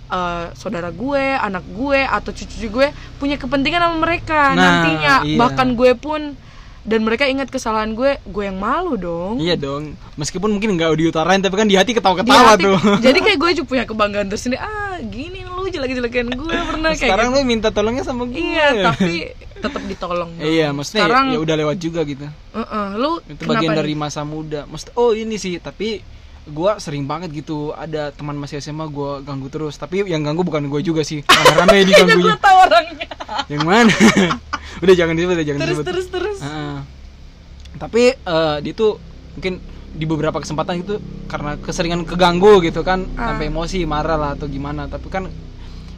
[0.09, 5.37] eh, saudara gue anak gue atau cucu gue punya kepentingan sama mereka Nah, nantinya iya.
[5.37, 6.35] bahkan gue pun
[6.81, 9.99] dan mereka ingat kesalahan gue gue yang malu dong Iya dong.
[10.15, 12.79] Meskipun mungkin nggak diutarain tapi kan di hati ketawa-ketawa tuh.
[13.05, 17.27] jadi kayak gue juga punya kebanggaan tersendiri ah gini lu jelek-jelekin gue pernah kayak Sekarang
[17.31, 17.39] gitu.
[17.39, 18.39] lu minta tolongnya sama gue.
[18.39, 20.47] iya tapi tetap ditolong dong.
[20.47, 22.25] Iya, maksudnya sekarang ya, ya udah lewat juga gitu.
[22.55, 24.63] uh-uh, lu Itu bagian dari masa muda.
[24.65, 25.99] Maksud oh ini sih, tapi
[26.49, 29.75] gua sering banget gitu ada teman masih SMA gua ganggu terus.
[29.75, 33.07] Tapi yang ganggu bukan gua juga sih rame-rame Kayaknya diganggunya gue tahu orangnya.
[33.47, 33.93] Yang mana?
[34.83, 35.85] Udah jangan disebut udah jangan terus disebut.
[35.87, 36.39] terus terus.
[36.39, 36.77] Heeh.
[37.71, 38.97] tapi eh, dia tuh
[39.33, 43.31] mungkin di beberapa kesempatan itu karena keseringan keganggu gitu kan Ah.
[43.31, 44.85] sampai emosi marah lah atau gimana.
[44.85, 45.27] Tapi kan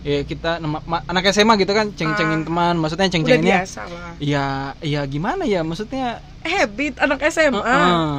[0.01, 0.57] ya kita
[1.05, 2.45] anak SMA gitu kan ceng-cengin Ah.
[2.45, 3.57] teman maksudnya ceng-cenginnya.
[3.61, 4.11] biasa lah.
[4.17, 4.45] Ya
[4.79, 8.17] ya gimana ya maksudnya habit anak SMA Heeh.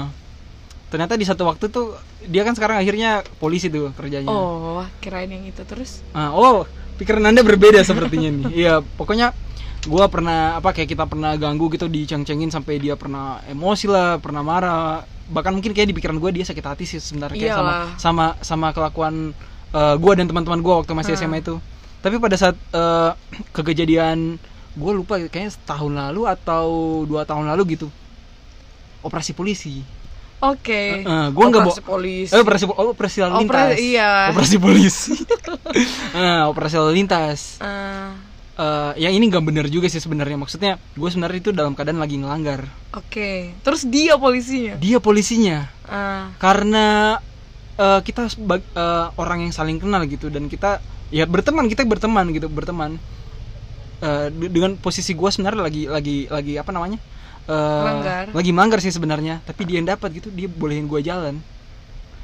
[0.92, 5.48] Ternyata di satu waktu tuh dia kan sekarang akhirnya polisi tuh kerjanya oh kirain yang
[5.48, 6.68] itu terus Ah, oh,
[7.00, 8.44] pikiran Anda berbeda sepertinya nih.
[8.62, 9.32] Iya, pokoknya
[9.88, 14.44] gua pernah apa kayak kita pernah ganggu gitu diceng-cengin sampai dia pernah emosi lah, pernah
[14.44, 15.02] marah.
[15.26, 17.88] Bahkan mungkin kayak di pikiran gue dia sakit hati sih sebenarnya kayak sama Iyalah.
[17.96, 19.32] sama sama kelakuan
[19.72, 21.18] eh, gua dan teman-teman gua waktu masih Ah.
[21.18, 21.56] SMA itu.
[22.04, 23.10] Tapi pada saat eh,
[23.50, 24.36] kekejadian
[24.72, 26.66] gue lupa kayaknya setahun lalu atau
[27.08, 27.88] dua tahun lalu gitu.
[29.02, 29.82] Operasi polisi.
[30.44, 33.54] Oke Heeh, gua nggak Operasi polisi Eh, operasi oh, operasi lalu lintas.
[33.64, 34.10] Opera- iya.
[34.28, 35.14] Operasi polisi.
[36.12, 37.56] nah, operasi lalu lintas.
[37.58, 38.12] Ah,
[38.52, 40.36] Eh, yang ini nggak bener juga sih sebenarnya.
[40.36, 42.68] Maksudnya, gue sebenarnya itu dalam keadaan lagi ngelanggar.
[42.92, 47.16] oke terus dia polisinya Dia polisinya Ah, karena
[47.74, 52.46] eh, kita eh, orang yang saling kenal gitu dan kita ya berteman kita berteman gitu
[52.46, 53.00] berteman
[53.98, 56.98] Eh, de- dengan posisi gue sebenarnya lagi lagi lagi apa namanya
[57.42, 58.24] Eh, Melanggar.
[58.30, 61.42] lagi melanggar sih sebenarnya tapi dia yang dapat gitu dia bolehin gue jalan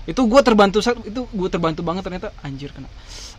[0.04, 2.86] itu gue terbantu sa- itu gue terbantu banget ternyata anjir kena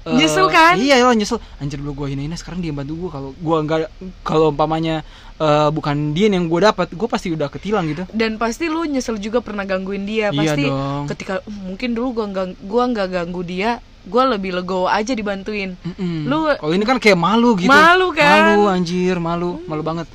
[0.01, 0.75] Eh, Nyesel kan?
[0.75, 3.55] iya lah nyesel anjir dulu gue hina hina sekarang dia yang bantu gue kalau gue
[3.61, 3.79] nggak
[4.21, 8.67] kalau umpamanya eh, bukan dia yang gue dapat gue pasti udah ketilang gitu dan pasti
[8.67, 11.03] lu nyesel juga pernah gangguin dia Iya pasti dong.
[11.05, 13.71] ketika "Uh, mungkin dulu gua nggak gua nggak ganggu dia
[14.03, 16.23] gua lebih legowo aja dibantuin Mm-mm.
[16.25, 18.51] Lu- kalau ini kan kayak malu gitu Malu kan?
[18.51, 20.07] malu anjir malu malu banget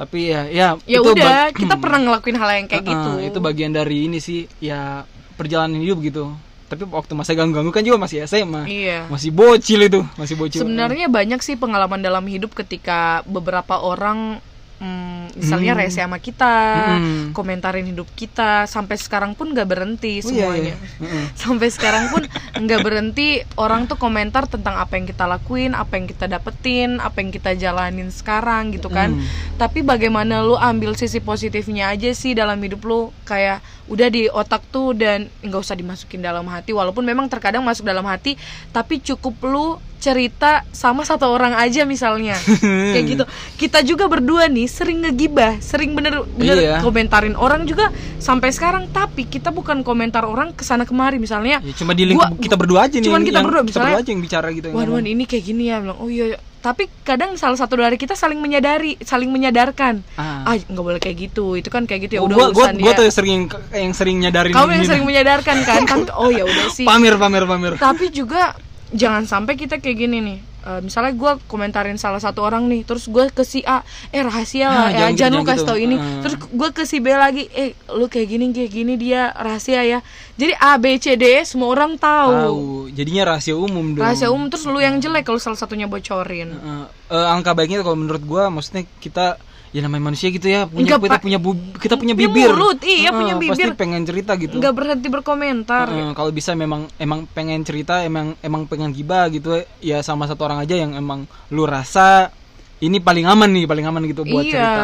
[0.00, 3.36] tapi ya ya ya itu udah kita pernah ngelakuin hal yang kayak Uh-uh, gitu.
[3.36, 5.04] itu bagian dari ini sih ya
[5.36, 6.32] perjalanan hidup gitu.
[6.70, 9.04] Tapi waktu masa ganggu-ganggu kan juga masih SMA iya.
[9.12, 10.64] Masih bocil itu masih bocil.
[10.64, 14.40] Sebenarnya banyak sih pengalaman dalam hidup ketika beberapa orang
[14.80, 15.80] hmm, misalnya Hmm.
[15.80, 16.52] rese sama kita
[16.90, 17.30] Mm-mm.
[17.30, 20.76] komentarin hidup kita sampai sekarang pun nggak berhenti Oh, iya, semuanya iya.
[20.98, 21.24] Mm-mm.
[21.38, 22.22] sampai sekarang pun
[22.56, 27.16] nggak berhenti orang tuh komentar tentang apa yang kita lakuin apa yang kita dapetin apa
[27.16, 29.22] yang kita jalanin sekarang gitu kan Mm.
[29.56, 34.62] tapi bagaimana lu ambil sisi positifnya aja sih dalam hidup lu kayak udah di otak
[34.68, 38.38] tuh dan nggak usah dimasukin dalam hati walaupun memang terkadang masuk dalam hati
[38.70, 39.66] tapi cukup lu
[40.00, 42.34] cerita sama satu orang aja misalnya.
[42.96, 43.24] Kayak gitu.
[43.60, 46.76] Kita juga berdua nih sering ngegibah sering bener bener Iya.
[46.80, 48.88] komentarin orang juga sampai sekarang.
[48.88, 51.60] Tapi kita bukan komentar orang ke sana kemari misalnya.
[51.60, 54.10] Ya, cuma di Gua- kita berdua aja nih cuman kita berdua, kita misalnya, berdua aja
[54.10, 54.66] yang bicara gitu.
[54.72, 55.78] Wan ini kayak gini ya.
[55.78, 60.04] Bilang oh iya iya." tapi kadang salah satu dari kita saling menyadari saling menyadarkan.
[60.20, 60.44] Ah.
[60.44, 61.56] ah nggak boleh kayak gitu.
[61.56, 63.40] Itu kan kayak gitu ya Oh, udah gua, gua, urusan gua tuh yang sering
[63.72, 65.80] yang sering nyadarin kamu yang sering menyadarkan kan?
[65.88, 66.84] Kan oh ya udah sih.
[66.90, 67.72] Pamer pamer pamer.
[67.80, 68.52] Tapi juga
[68.90, 70.38] jangan sampai kita kayak gini nih.
[70.60, 73.80] Eh, misalnya gue komentarin salah satu orang nih terus gue ke si A
[74.12, 75.70] eh rahasia Nah, lah jangan ya gitu, jangan lu jangan kasih gitu.
[75.72, 75.96] tau ini.
[75.96, 76.20] Hmm.
[76.20, 79.98] terus gue ke si B lagi eh lu kayak gini kayak gini dia rahasia ya.
[80.36, 82.28] Jadi A B C D semua orang tahu.
[82.28, 82.64] Tahu.
[82.92, 84.04] Jadinya rahasia umum dong.
[84.04, 86.52] Rahasia umum terus lu yang jelek kalau salah satunya bocorin.
[86.52, 86.86] Eh,
[87.16, 89.40] eh, angka baiknya kalau menurut gua maksudnya kita
[89.70, 92.50] ya namanya manusia gitu ya punya Enggak, kita punya bu- kita punya bibir.
[92.50, 93.74] mulut, iya, Eh, punya pasti bibir.
[93.74, 94.56] pengen cerita gitu.
[94.56, 95.86] Nggak berhenti berkomentar.
[95.88, 100.42] Eh, kalau bisa memang emang pengen cerita emang emang pengen gibah gitu ya sama satu
[100.42, 102.34] orang aja yang emang lu rasa
[102.78, 104.82] ini paling aman nih paling aman gitu buat Iya, cerita.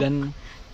[0.00, 0.14] dan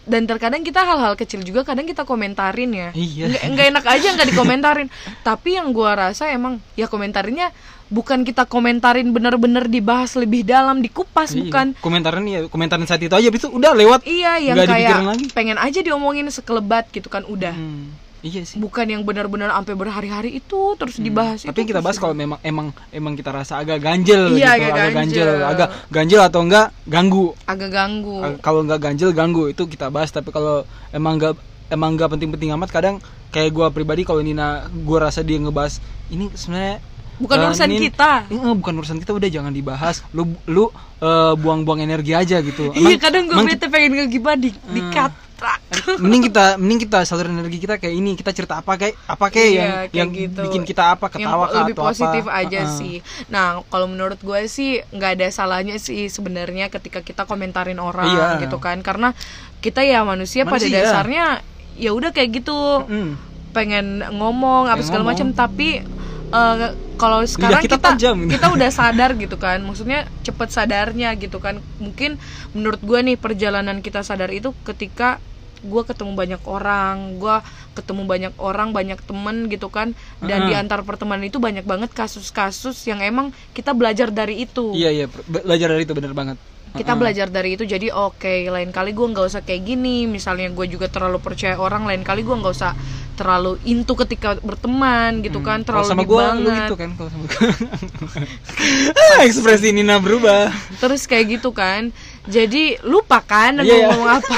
[0.03, 2.89] dan terkadang kita hal-hal kecil juga kadang kita komentarin ya.
[2.91, 3.29] Iya.
[3.29, 4.89] nggak, nggak enak aja nggak dikomentarin.
[5.23, 7.53] Tapi yang gua rasa emang ya komentarinnya
[7.93, 11.45] bukan kita komentarin bener-bener dibahas lebih dalam dikupas Iya.
[11.45, 15.27] bukan komentarin ya komentarin saat itu aja itu udah lewat iya yang kayak lagi.
[15.31, 20.31] pengen aja diomongin sekelebat gitu kan udah Hmm, iya sih bukan yang benar-benar sampai berhari-hari
[20.35, 21.53] itu terus dibahas Hmm.
[21.53, 24.89] tapi itu kita bahas kalau memang emang emang kita rasa agak ganjel Iya, gitu agak
[24.91, 25.31] ganjel.
[25.45, 30.09] agak ganjel atau enggak ganggu agak ganggu Ag- kalau enggak ganjel ganggu itu kita bahas
[30.09, 31.37] tapi kalau emang enggak
[31.69, 32.97] emang enggak penting-penting amat kadang
[33.29, 36.81] kayak gua pribadi kalau Nina gua rasa dia ngebahas ini sebenarnya
[37.23, 38.27] Bukan eh, urusan Nin, kita.
[38.27, 40.67] eh, bukan urusan kita udah jangan dibahas lu lu
[40.99, 45.15] eh, buang-buang energi aja gitu iya kadang gue bete pengen ngegibah di di cut
[45.97, 49.49] mending kita mending kita salur energi kita kayak ini kita cerita apa kayak apa kayak
[49.49, 50.41] Iya, yang kayak yang gitu.
[50.45, 52.39] bikin kita apa ketawa yang lebih atau positif apa.
[52.41, 52.71] aja Heeh.
[52.73, 52.95] sih.
[53.27, 58.29] Nah, kalau menurut gue sih nggak ada salahnya sih sebenarnya ketika kita komentarin orang Iya.
[58.41, 59.19] gitu kan, karena
[59.59, 60.79] kita ya manusia, pada Manusia.
[60.81, 61.25] dasarnya
[61.75, 63.13] ya udah kayak gitu, Mm.
[63.51, 65.83] pengen ngomong apa Pengen segala macam, tapi
[66.33, 68.17] eh, kalau sekarang kita kita tajam.
[68.35, 71.61] kita udah sadar gitu kan, maksudnya cepet sadarnya gitu kan.
[71.79, 72.17] Mungkin
[72.57, 75.21] menurut gue nih perjalanan kita sadar itu ketika
[75.63, 77.37] gue ketemu banyak orang, gue
[77.79, 80.49] ketemu banyak orang, banyak temen gitu kan, dan Heeh.
[80.51, 84.75] di antar pertemanan itu banyak banget kasus-kasus yang emang kita belajar dari itu.
[84.75, 86.35] iya iya be- belajar dari itu bener banget
[86.73, 90.05] Kita belajar dari itu, jadi oke, lain kali gue nggak usah kayak gini.
[90.05, 92.73] Misalnya gue juga terlalu percaya orang, lain kali gue nggak usah
[93.13, 96.65] terlalu into ketika berteman gitu kan, Kalau terlalu sama gua lu banget.
[96.65, 97.41] gitu kan kalau sama gua.
[99.13, 100.49] Ah, ekspresi Nina berubah
[100.81, 101.93] terus kayak gitu kan
[102.25, 103.87] jadi lupa kan Iya, iya.
[103.93, 104.37] ngomong apa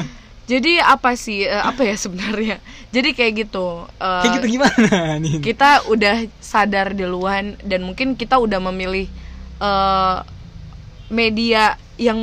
[0.50, 2.56] jadi apa sih eh, apa ya sebenarnya
[2.90, 4.90] jadi kayak gitu eh, kayak gitu gimana
[5.22, 9.06] nih kita udah sadar duluan dan mungkin kita udah memilih
[9.60, 10.16] eh,
[11.08, 12.18] media yang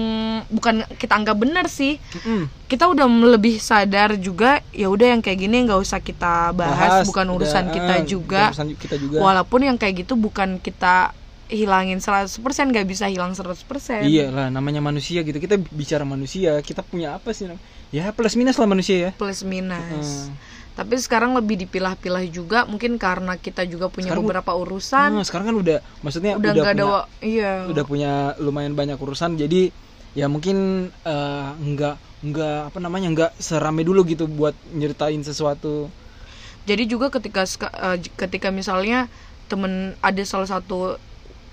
[0.53, 1.97] bukan kita anggap benar sih.
[2.25, 2.45] Mm.
[2.69, 7.25] kita udah lebih sadar juga ya udah yang kayak gini nggak usah kita bahas, bukan
[7.29, 8.49] udah, urusan kita eh, juga.
[8.49, 9.17] bukan urusan kita juga.
[9.21, 11.13] Walaupun yang kayak gitu bukan kita
[11.53, 15.37] hilangin 100% nggak bisa hilang 100% iya lah namanya manusia gitu.
[15.37, 17.45] Kita bicara manusia kita punya apa sih?
[17.93, 19.11] Ya plus minus lah manusia ya.
[19.13, 20.33] Plus minus.
[20.73, 25.09] Tapi sekarang lebih dipilah-pilah juga mungkin karena kita juga punya Sekarang- beberapa urusan.
[25.13, 27.53] Hmm, sekarang kan udah maksudnya udah udah, ada punya, wa- iya.
[27.69, 29.69] udah punya lumayan banyak urusan jadi
[30.13, 30.57] ya mungkin
[30.89, 35.91] eh, nggak nggak apa namanya nggak serame dulu gitu buat nyeritain sesuatu.
[36.63, 37.43] Jadi juga ketika
[37.99, 39.11] j- ketika misalnya
[39.45, 40.95] temen ada salah satu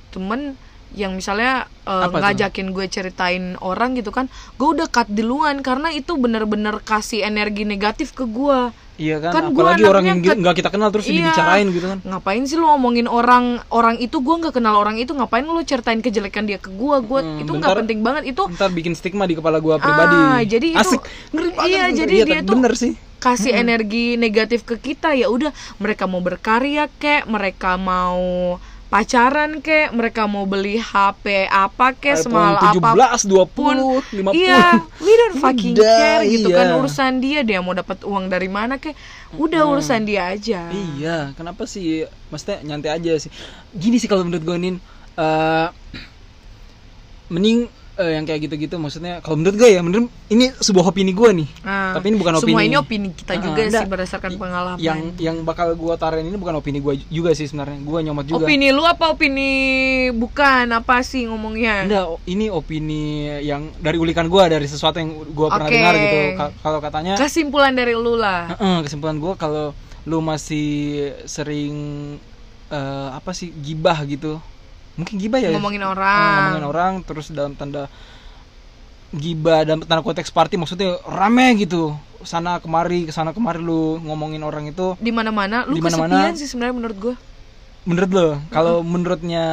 [0.09, 0.55] temen
[0.93, 2.21] yang misalnya Apa tuh?
[2.21, 7.63] ngajakin gue ceritain orang gitu kan gue udah cut duluan karena itu bener-bener kasih energi
[7.63, 8.71] negatif ke gue.
[8.97, 11.33] Iya kan, Kan apalagi orang yang ke- nggak kita kenal terus Iya.
[11.33, 11.99] dibicarain gitu kan.
[12.03, 14.21] Ngapain sih lu ngomongin orang orang itu?
[14.21, 17.49] Gue nggak kenal orang itu ngapain lu ceritain kejelekan dia ke gue gue Hmm, itu
[17.51, 18.29] nggak penting banget.
[18.29, 20.13] Itu ntar bikin stigma di kepala gua pribadi.
[20.13, 21.01] Ah, jadi itu- asik.
[21.31, 21.65] Ngeri banget.
[21.67, 21.97] Iya, ngeri.
[21.97, 22.93] jadi Iya, dia tuh- bener sih.
[23.19, 25.13] kasih energi negatif ke kita.
[25.13, 28.61] Ya udah mereka mau berkarya kek mereka mau
[28.91, 34.35] pacaran kek mereka mau beli HP apa kek iPhone semahal 17, apa pun 20, 50
[34.35, 36.75] iya we don't fucking Udah, care gitu kan iya.
[36.75, 38.99] urusan dia dia mau dapat uang dari mana kek
[39.39, 42.07] udah urusan dia aja Iya, kenapa sih?
[42.35, 43.31] Maksudnya nyantai aja sih.
[43.71, 44.75] Gini sih kalau menurut gue nih,
[45.17, 45.69] eh,
[47.33, 47.71] mending
[48.01, 48.75] eh, yang kayak gitu-gitu.
[48.75, 51.49] Maksudnya kalau menurut gue ya, menurut ini sebuah opini gue nih.
[51.61, 52.49] Ah, Tapi ini bukan opini.
[52.49, 53.77] semua ini opini kita Ah, juga enggak.
[53.79, 57.79] sih berdasarkan pengalaman Yang yang bakal gue taruhin ini bukan opini gue juga sih sebenarnya.
[57.79, 58.43] Gue nyomot juga.
[58.43, 59.51] opini lu apa opini
[60.11, 63.03] bukan apa sih ngomongnya Enggak, ini opini
[63.41, 65.77] yang dari ulikan gue dari sesuatu yang gue pernah Oke.
[65.77, 66.19] dengar gitu.
[66.35, 70.69] Ka- Kalau katanya kesimpulan dari lu lah Heeh, kesimpulan gue kalau lu masih
[71.25, 71.75] sering
[72.69, 74.41] eh, apa sih gibah gitu
[74.95, 75.51] mungkin gibah ya.
[75.51, 76.31] Ngomongin Eh, orang.
[76.51, 77.87] ngomongin orang terus dalam tanda
[79.11, 81.95] gibah dalam tanda konteks party maksudnya rame gitu.
[82.21, 84.95] Sana kemari ke sana kemari lu ngomongin orang itu.
[84.97, 86.15] Di mana mana lu Di mana-mana.
[86.15, 87.15] kesepian sih sebenarnya menurut gue
[87.81, 89.45] menurut lo kalau menurutnya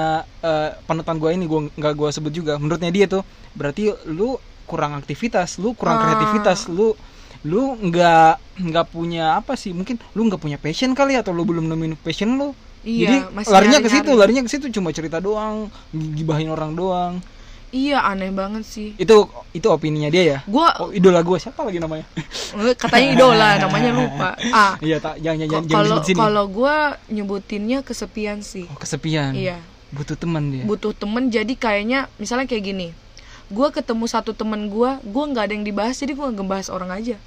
[0.41, 3.23] eh, panutan gue ini gue nggak gue sebut juga menurutnya dia tuh
[3.55, 4.35] berarti lu
[4.67, 6.01] kurang aktivitas lu kurang Ah.
[6.03, 6.91] kreativitas lu
[7.47, 8.35] lu nggak
[8.67, 12.35] nggak punya apa sih mungkin lu nggak punya passion kali atau lu belum nemuin passion
[12.35, 12.51] lu
[12.87, 17.19] Iya, jadi masih larinya ke situ larinya ke situ cuma cerita doang gibahin orang doang.
[17.67, 18.95] Iya aneh banget sih.
[18.95, 20.39] Itu itu opininya dia ya?
[20.47, 22.07] Gue oh idola gue siapa lagi namanya?
[22.79, 24.29] Katanya idola namanya lupa.
[24.55, 24.79] Ah.
[24.79, 26.75] Iya tak jangan jangan kalau kalau gue
[27.11, 28.71] nyebutinnya kesepian sih.
[28.71, 29.35] Oh, kesepian?
[29.35, 29.59] Iya.
[29.91, 30.63] Butuh teman dia?
[30.63, 32.87] Butuh temen jadi kayaknya misalnya kayak gini.
[33.51, 37.19] Gue ketemu satu temen gue gue nggak ada yang dibahas jadi gue ngebahas orang aja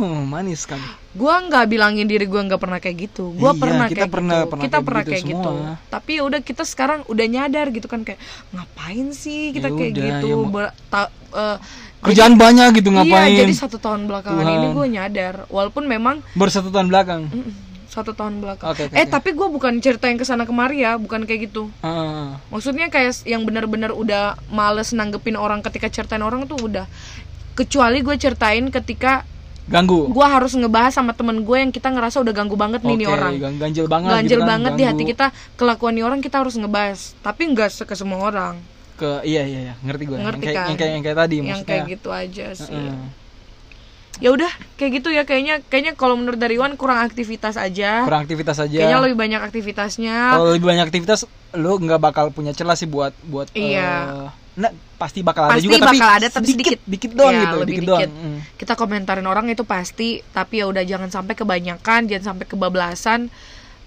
[0.00, 0.80] oh manis kan
[1.10, 4.34] gue nggak bilangin diri gue nggak pernah kayak gitu gue Iya, pernah kita kayak pernah-
[4.36, 5.74] gitu pernah kita kayak pernah gitu kayak gitu semua.
[5.86, 8.20] tapi ya udah kita sekarang udah nyadar gitu kan kayak
[8.50, 11.56] ngapain sih kita Ya kayak udah, gitu ya mau- Ber- ta- eh,
[12.00, 14.56] kerjaan banyak gitu ngapain Iya, jadi satu tahun belakangan Tuhan.
[14.56, 17.52] ini gue nyadar, walaupun memang baru satu tahun belakang mm,
[17.86, 18.70] satu tahun belakang.
[18.70, 19.10] Oke, oke, eh oke.
[19.10, 21.74] tapi gue bukan cerita yang ke sana kemari ya, bukan kayak gitu.
[21.80, 26.86] Ah, Maksudnya kayak yang benar-benar udah males nanggepin orang ketika ceritain orang tuh udah.
[27.52, 29.26] Kecuali gue ceritain ketika
[29.70, 33.06] ganggu gue harus ngebahas sama temen gue yang kita ngerasa udah ganggu banget nih nih
[33.06, 33.32] Oke, orang.
[33.38, 36.36] gan- ganjel banget Ganjel gitu kan, banget di hati ganggu kita kelakuan nih orang kita
[36.36, 37.00] harus ngebahas.
[37.16, 38.54] Tapi nggak ke semua orang.
[38.92, 40.66] ke iya iya iya ngerti gue Ngerti yang, kayak, kan?
[40.66, 42.68] yang kayak yang kayak tadi yang maksudnya kayak gitu aja sih.
[42.68, 42.98] Heeh.
[44.20, 48.04] Ya udah kayak gitu ya kayaknya kayaknya kalau menurut dari Iwan kurang aktivitas aja.
[48.04, 50.16] kurang aktivitas aja Kayaknya lebih banyak aktivitasnya.
[50.34, 53.88] kalau lebih banyak aktivitas lo nggak bakal punya celah sih buat buat Iya.
[54.04, 56.78] eh, nah pasti bakal ada Pasti juga tapi bakal ada, tapi sedikit.
[56.84, 58.10] dikit doang Iya, gitu lebih dikit, doang.
[58.10, 58.38] Mm.
[58.56, 63.30] kita komentarin orang itu pasti tapi ya udah jangan sampai kebanyakan jangan sampai kebablasan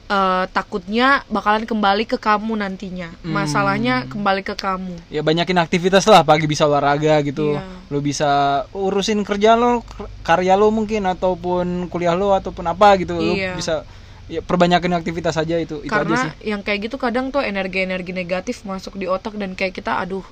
[0.03, 3.33] Eh, takutnya bakalan kembali ke kamu nantinya Hmm.
[3.33, 7.63] masalahnya kembali ke kamu ya banyakin aktivitas lah pagi bisa olahraga gitu Iya.
[7.87, 8.31] lo bisa
[8.69, 9.79] urusin kerja lo
[10.21, 13.55] karya lo mungkin ataupun kuliah lo ataupun apa gitu lo Iya.
[13.55, 13.87] bisa
[14.31, 16.31] ya perbanyakin aktivitas aja itu itu aja sih.
[16.31, 20.23] karena yang kayak gitu kadang tuh energi-energi negatif masuk di otak dan kayak kita aduh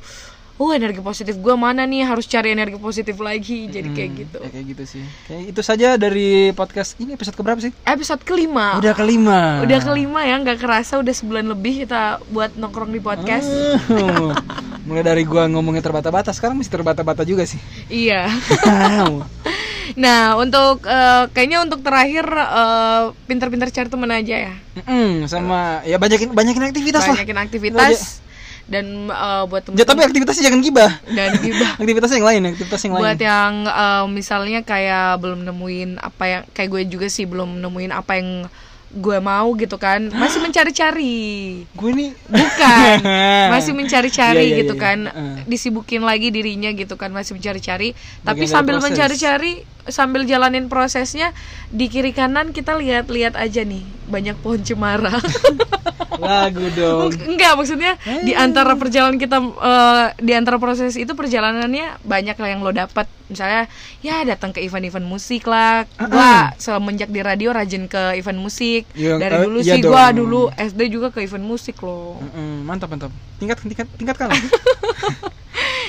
[0.61, 2.05] oh energi positif gue mana nih?
[2.05, 3.65] Harus cari energi positif lagi.
[3.65, 4.37] Jadi kayak gitu.
[4.37, 5.03] ya kayak gitu sih.
[5.25, 7.73] Kayak itu saja dari podcast ini episode keberapa sih?
[7.81, 8.77] Episode kelima.
[8.77, 9.65] Udah kelima.
[9.65, 13.49] Udah kelima ya nggak kerasa udah sebulan lebih kita buat nongkrong di podcast.
[13.89, 14.29] Oh,
[14.85, 17.57] mulai dari gua ngomongnya terbata-bata sekarang masih terbata-bata juga sih.
[17.89, 18.29] Iya
[19.97, 24.53] Nah, untuk eh, kayaknya untuk terakhir eh, pinter-pinter cari temen aja ya.
[24.87, 28.21] Mm, sama ya banyakin banyakin aktivitas lah Banyakin aktivitas
[28.71, 31.69] dan eh, buat ya, tapi temen aktivitasnya jangan gibah dan gibah.
[31.81, 36.43] aktivitas yang lain aktivitas yang lain buat yang eh, misalnya kayak belum nemuin apa yang
[36.55, 38.29] kayak gue juga sih belum nemuin apa yang
[38.91, 41.63] gue mau gitu kan masih mencari-cari.
[41.71, 42.11] Gue nih.
[42.27, 42.97] Bukan.
[43.55, 44.83] Masih mencari-cari Iya, iya, gitu iya.
[44.83, 44.99] kan.
[45.07, 45.35] Heeh.
[45.47, 47.95] disibukin lagi dirinya gitu kan masih mencari-cari.
[48.23, 51.33] Tapi sambil mencari-cari sambil jalanin prosesnya
[51.73, 55.17] di kiri kanan kita lihat-lihat aja nih banyak pohon cemara.
[56.21, 57.11] Lagu dong.
[57.25, 62.61] Enggak maksudnya di antara perjalanan kita eh, di antara proses itu perjalanannya banyak lah yang
[62.61, 63.71] lo dapat misalnya
[64.03, 65.87] ya datang ke event-event musik lah.
[65.97, 68.85] Gua semenjak di radio rajin ke event musik.
[68.93, 70.27] Dari eh, dulu iya sih gua dong.
[70.27, 72.19] dulu SD juga ke event musik loh.
[72.19, 73.11] Mm-mm, mantap mantap.
[73.39, 74.29] Tingkat tingkat tingkatkan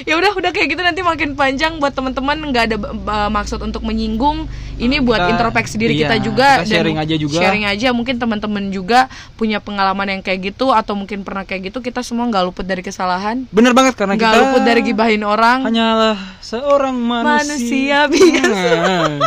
[0.08, 3.82] ya udah udah kayak gitu nanti makin panjang buat teman-teman nggak ada uh, maksud untuk
[3.84, 4.46] menyinggung.
[4.80, 7.38] Ini buat Kita- introspeksi diri iya, kita juga kita sharing aja juga.
[7.38, 7.88] sharing aja.
[7.94, 9.06] Mungkin teman-teman juga
[9.38, 12.82] punya pengalaman yang kayak gitu atau mungkin pernah kayak gitu kita semua nggak luput dari
[12.82, 13.46] kesalahan.
[13.54, 15.62] Bener banget karena nggak kita luput dari gibahin orang.
[15.68, 17.38] hanyalah seorang Manusia.
[17.46, 18.70] Manusia, biasa.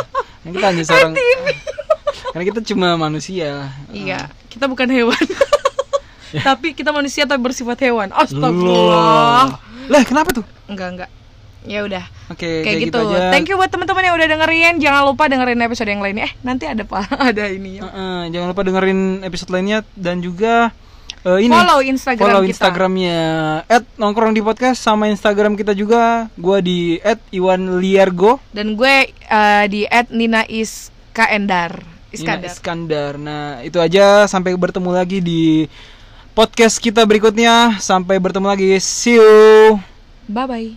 [0.45, 1.13] Nah, kita hanya seorang
[2.38, 3.74] karena kita cuma manusia.
[3.89, 5.20] Iya kita bukan hewan.
[6.47, 8.11] Tapi kita manusia tapi bersifat hewan.
[8.11, 8.20] Loh.
[8.24, 9.43] astagfirullah
[9.91, 11.09] lah kenapa tuh enggak enggak
[11.65, 12.97] ya udah oke kayak gitu.
[13.01, 14.73] aja Thank you buat teman-teman yang udah dengerin.
[14.77, 16.29] Jangan lupa dengerin episode yang lainnya.
[16.29, 17.09] Eh, nanti ada apa?
[17.33, 17.89] ada ini ya.
[17.89, 20.69] Heeh, jangan lupa dengerin episode lainnya dan juga
[21.25, 22.51] eh, ini Follow Instagram follow kita.
[22.53, 23.19] Instagramnya
[23.97, 27.01] @nongkrong di podcast sama Instagram kita juga gua di
[27.33, 31.81] @iwanliargo Dan gue eh, di @nina Iskandar.
[31.81, 32.53] Nina Iskandar.
[32.53, 33.11] Iskandar.
[33.17, 35.65] Nah, itu aja sampai bertemu lagi di
[36.36, 37.79] podcast kita berikutnya.
[37.79, 38.69] Sampai bertemu lagi.
[38.83, 39.79] See you.
[40.27, 40.71] Bye bye.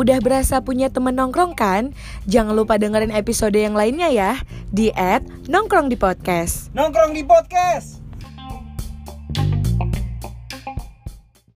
[0.00, 1.92] Udah berasa punya temen nongkrong kan?
[2.24, 4.32] Jangan lupa dengerin episode yang lainnya ya
[4.72, 4.88] di
[5.44, 6.72] @nongkrong di podcast.
[6.72, 7.99] Nongkrong di podcast.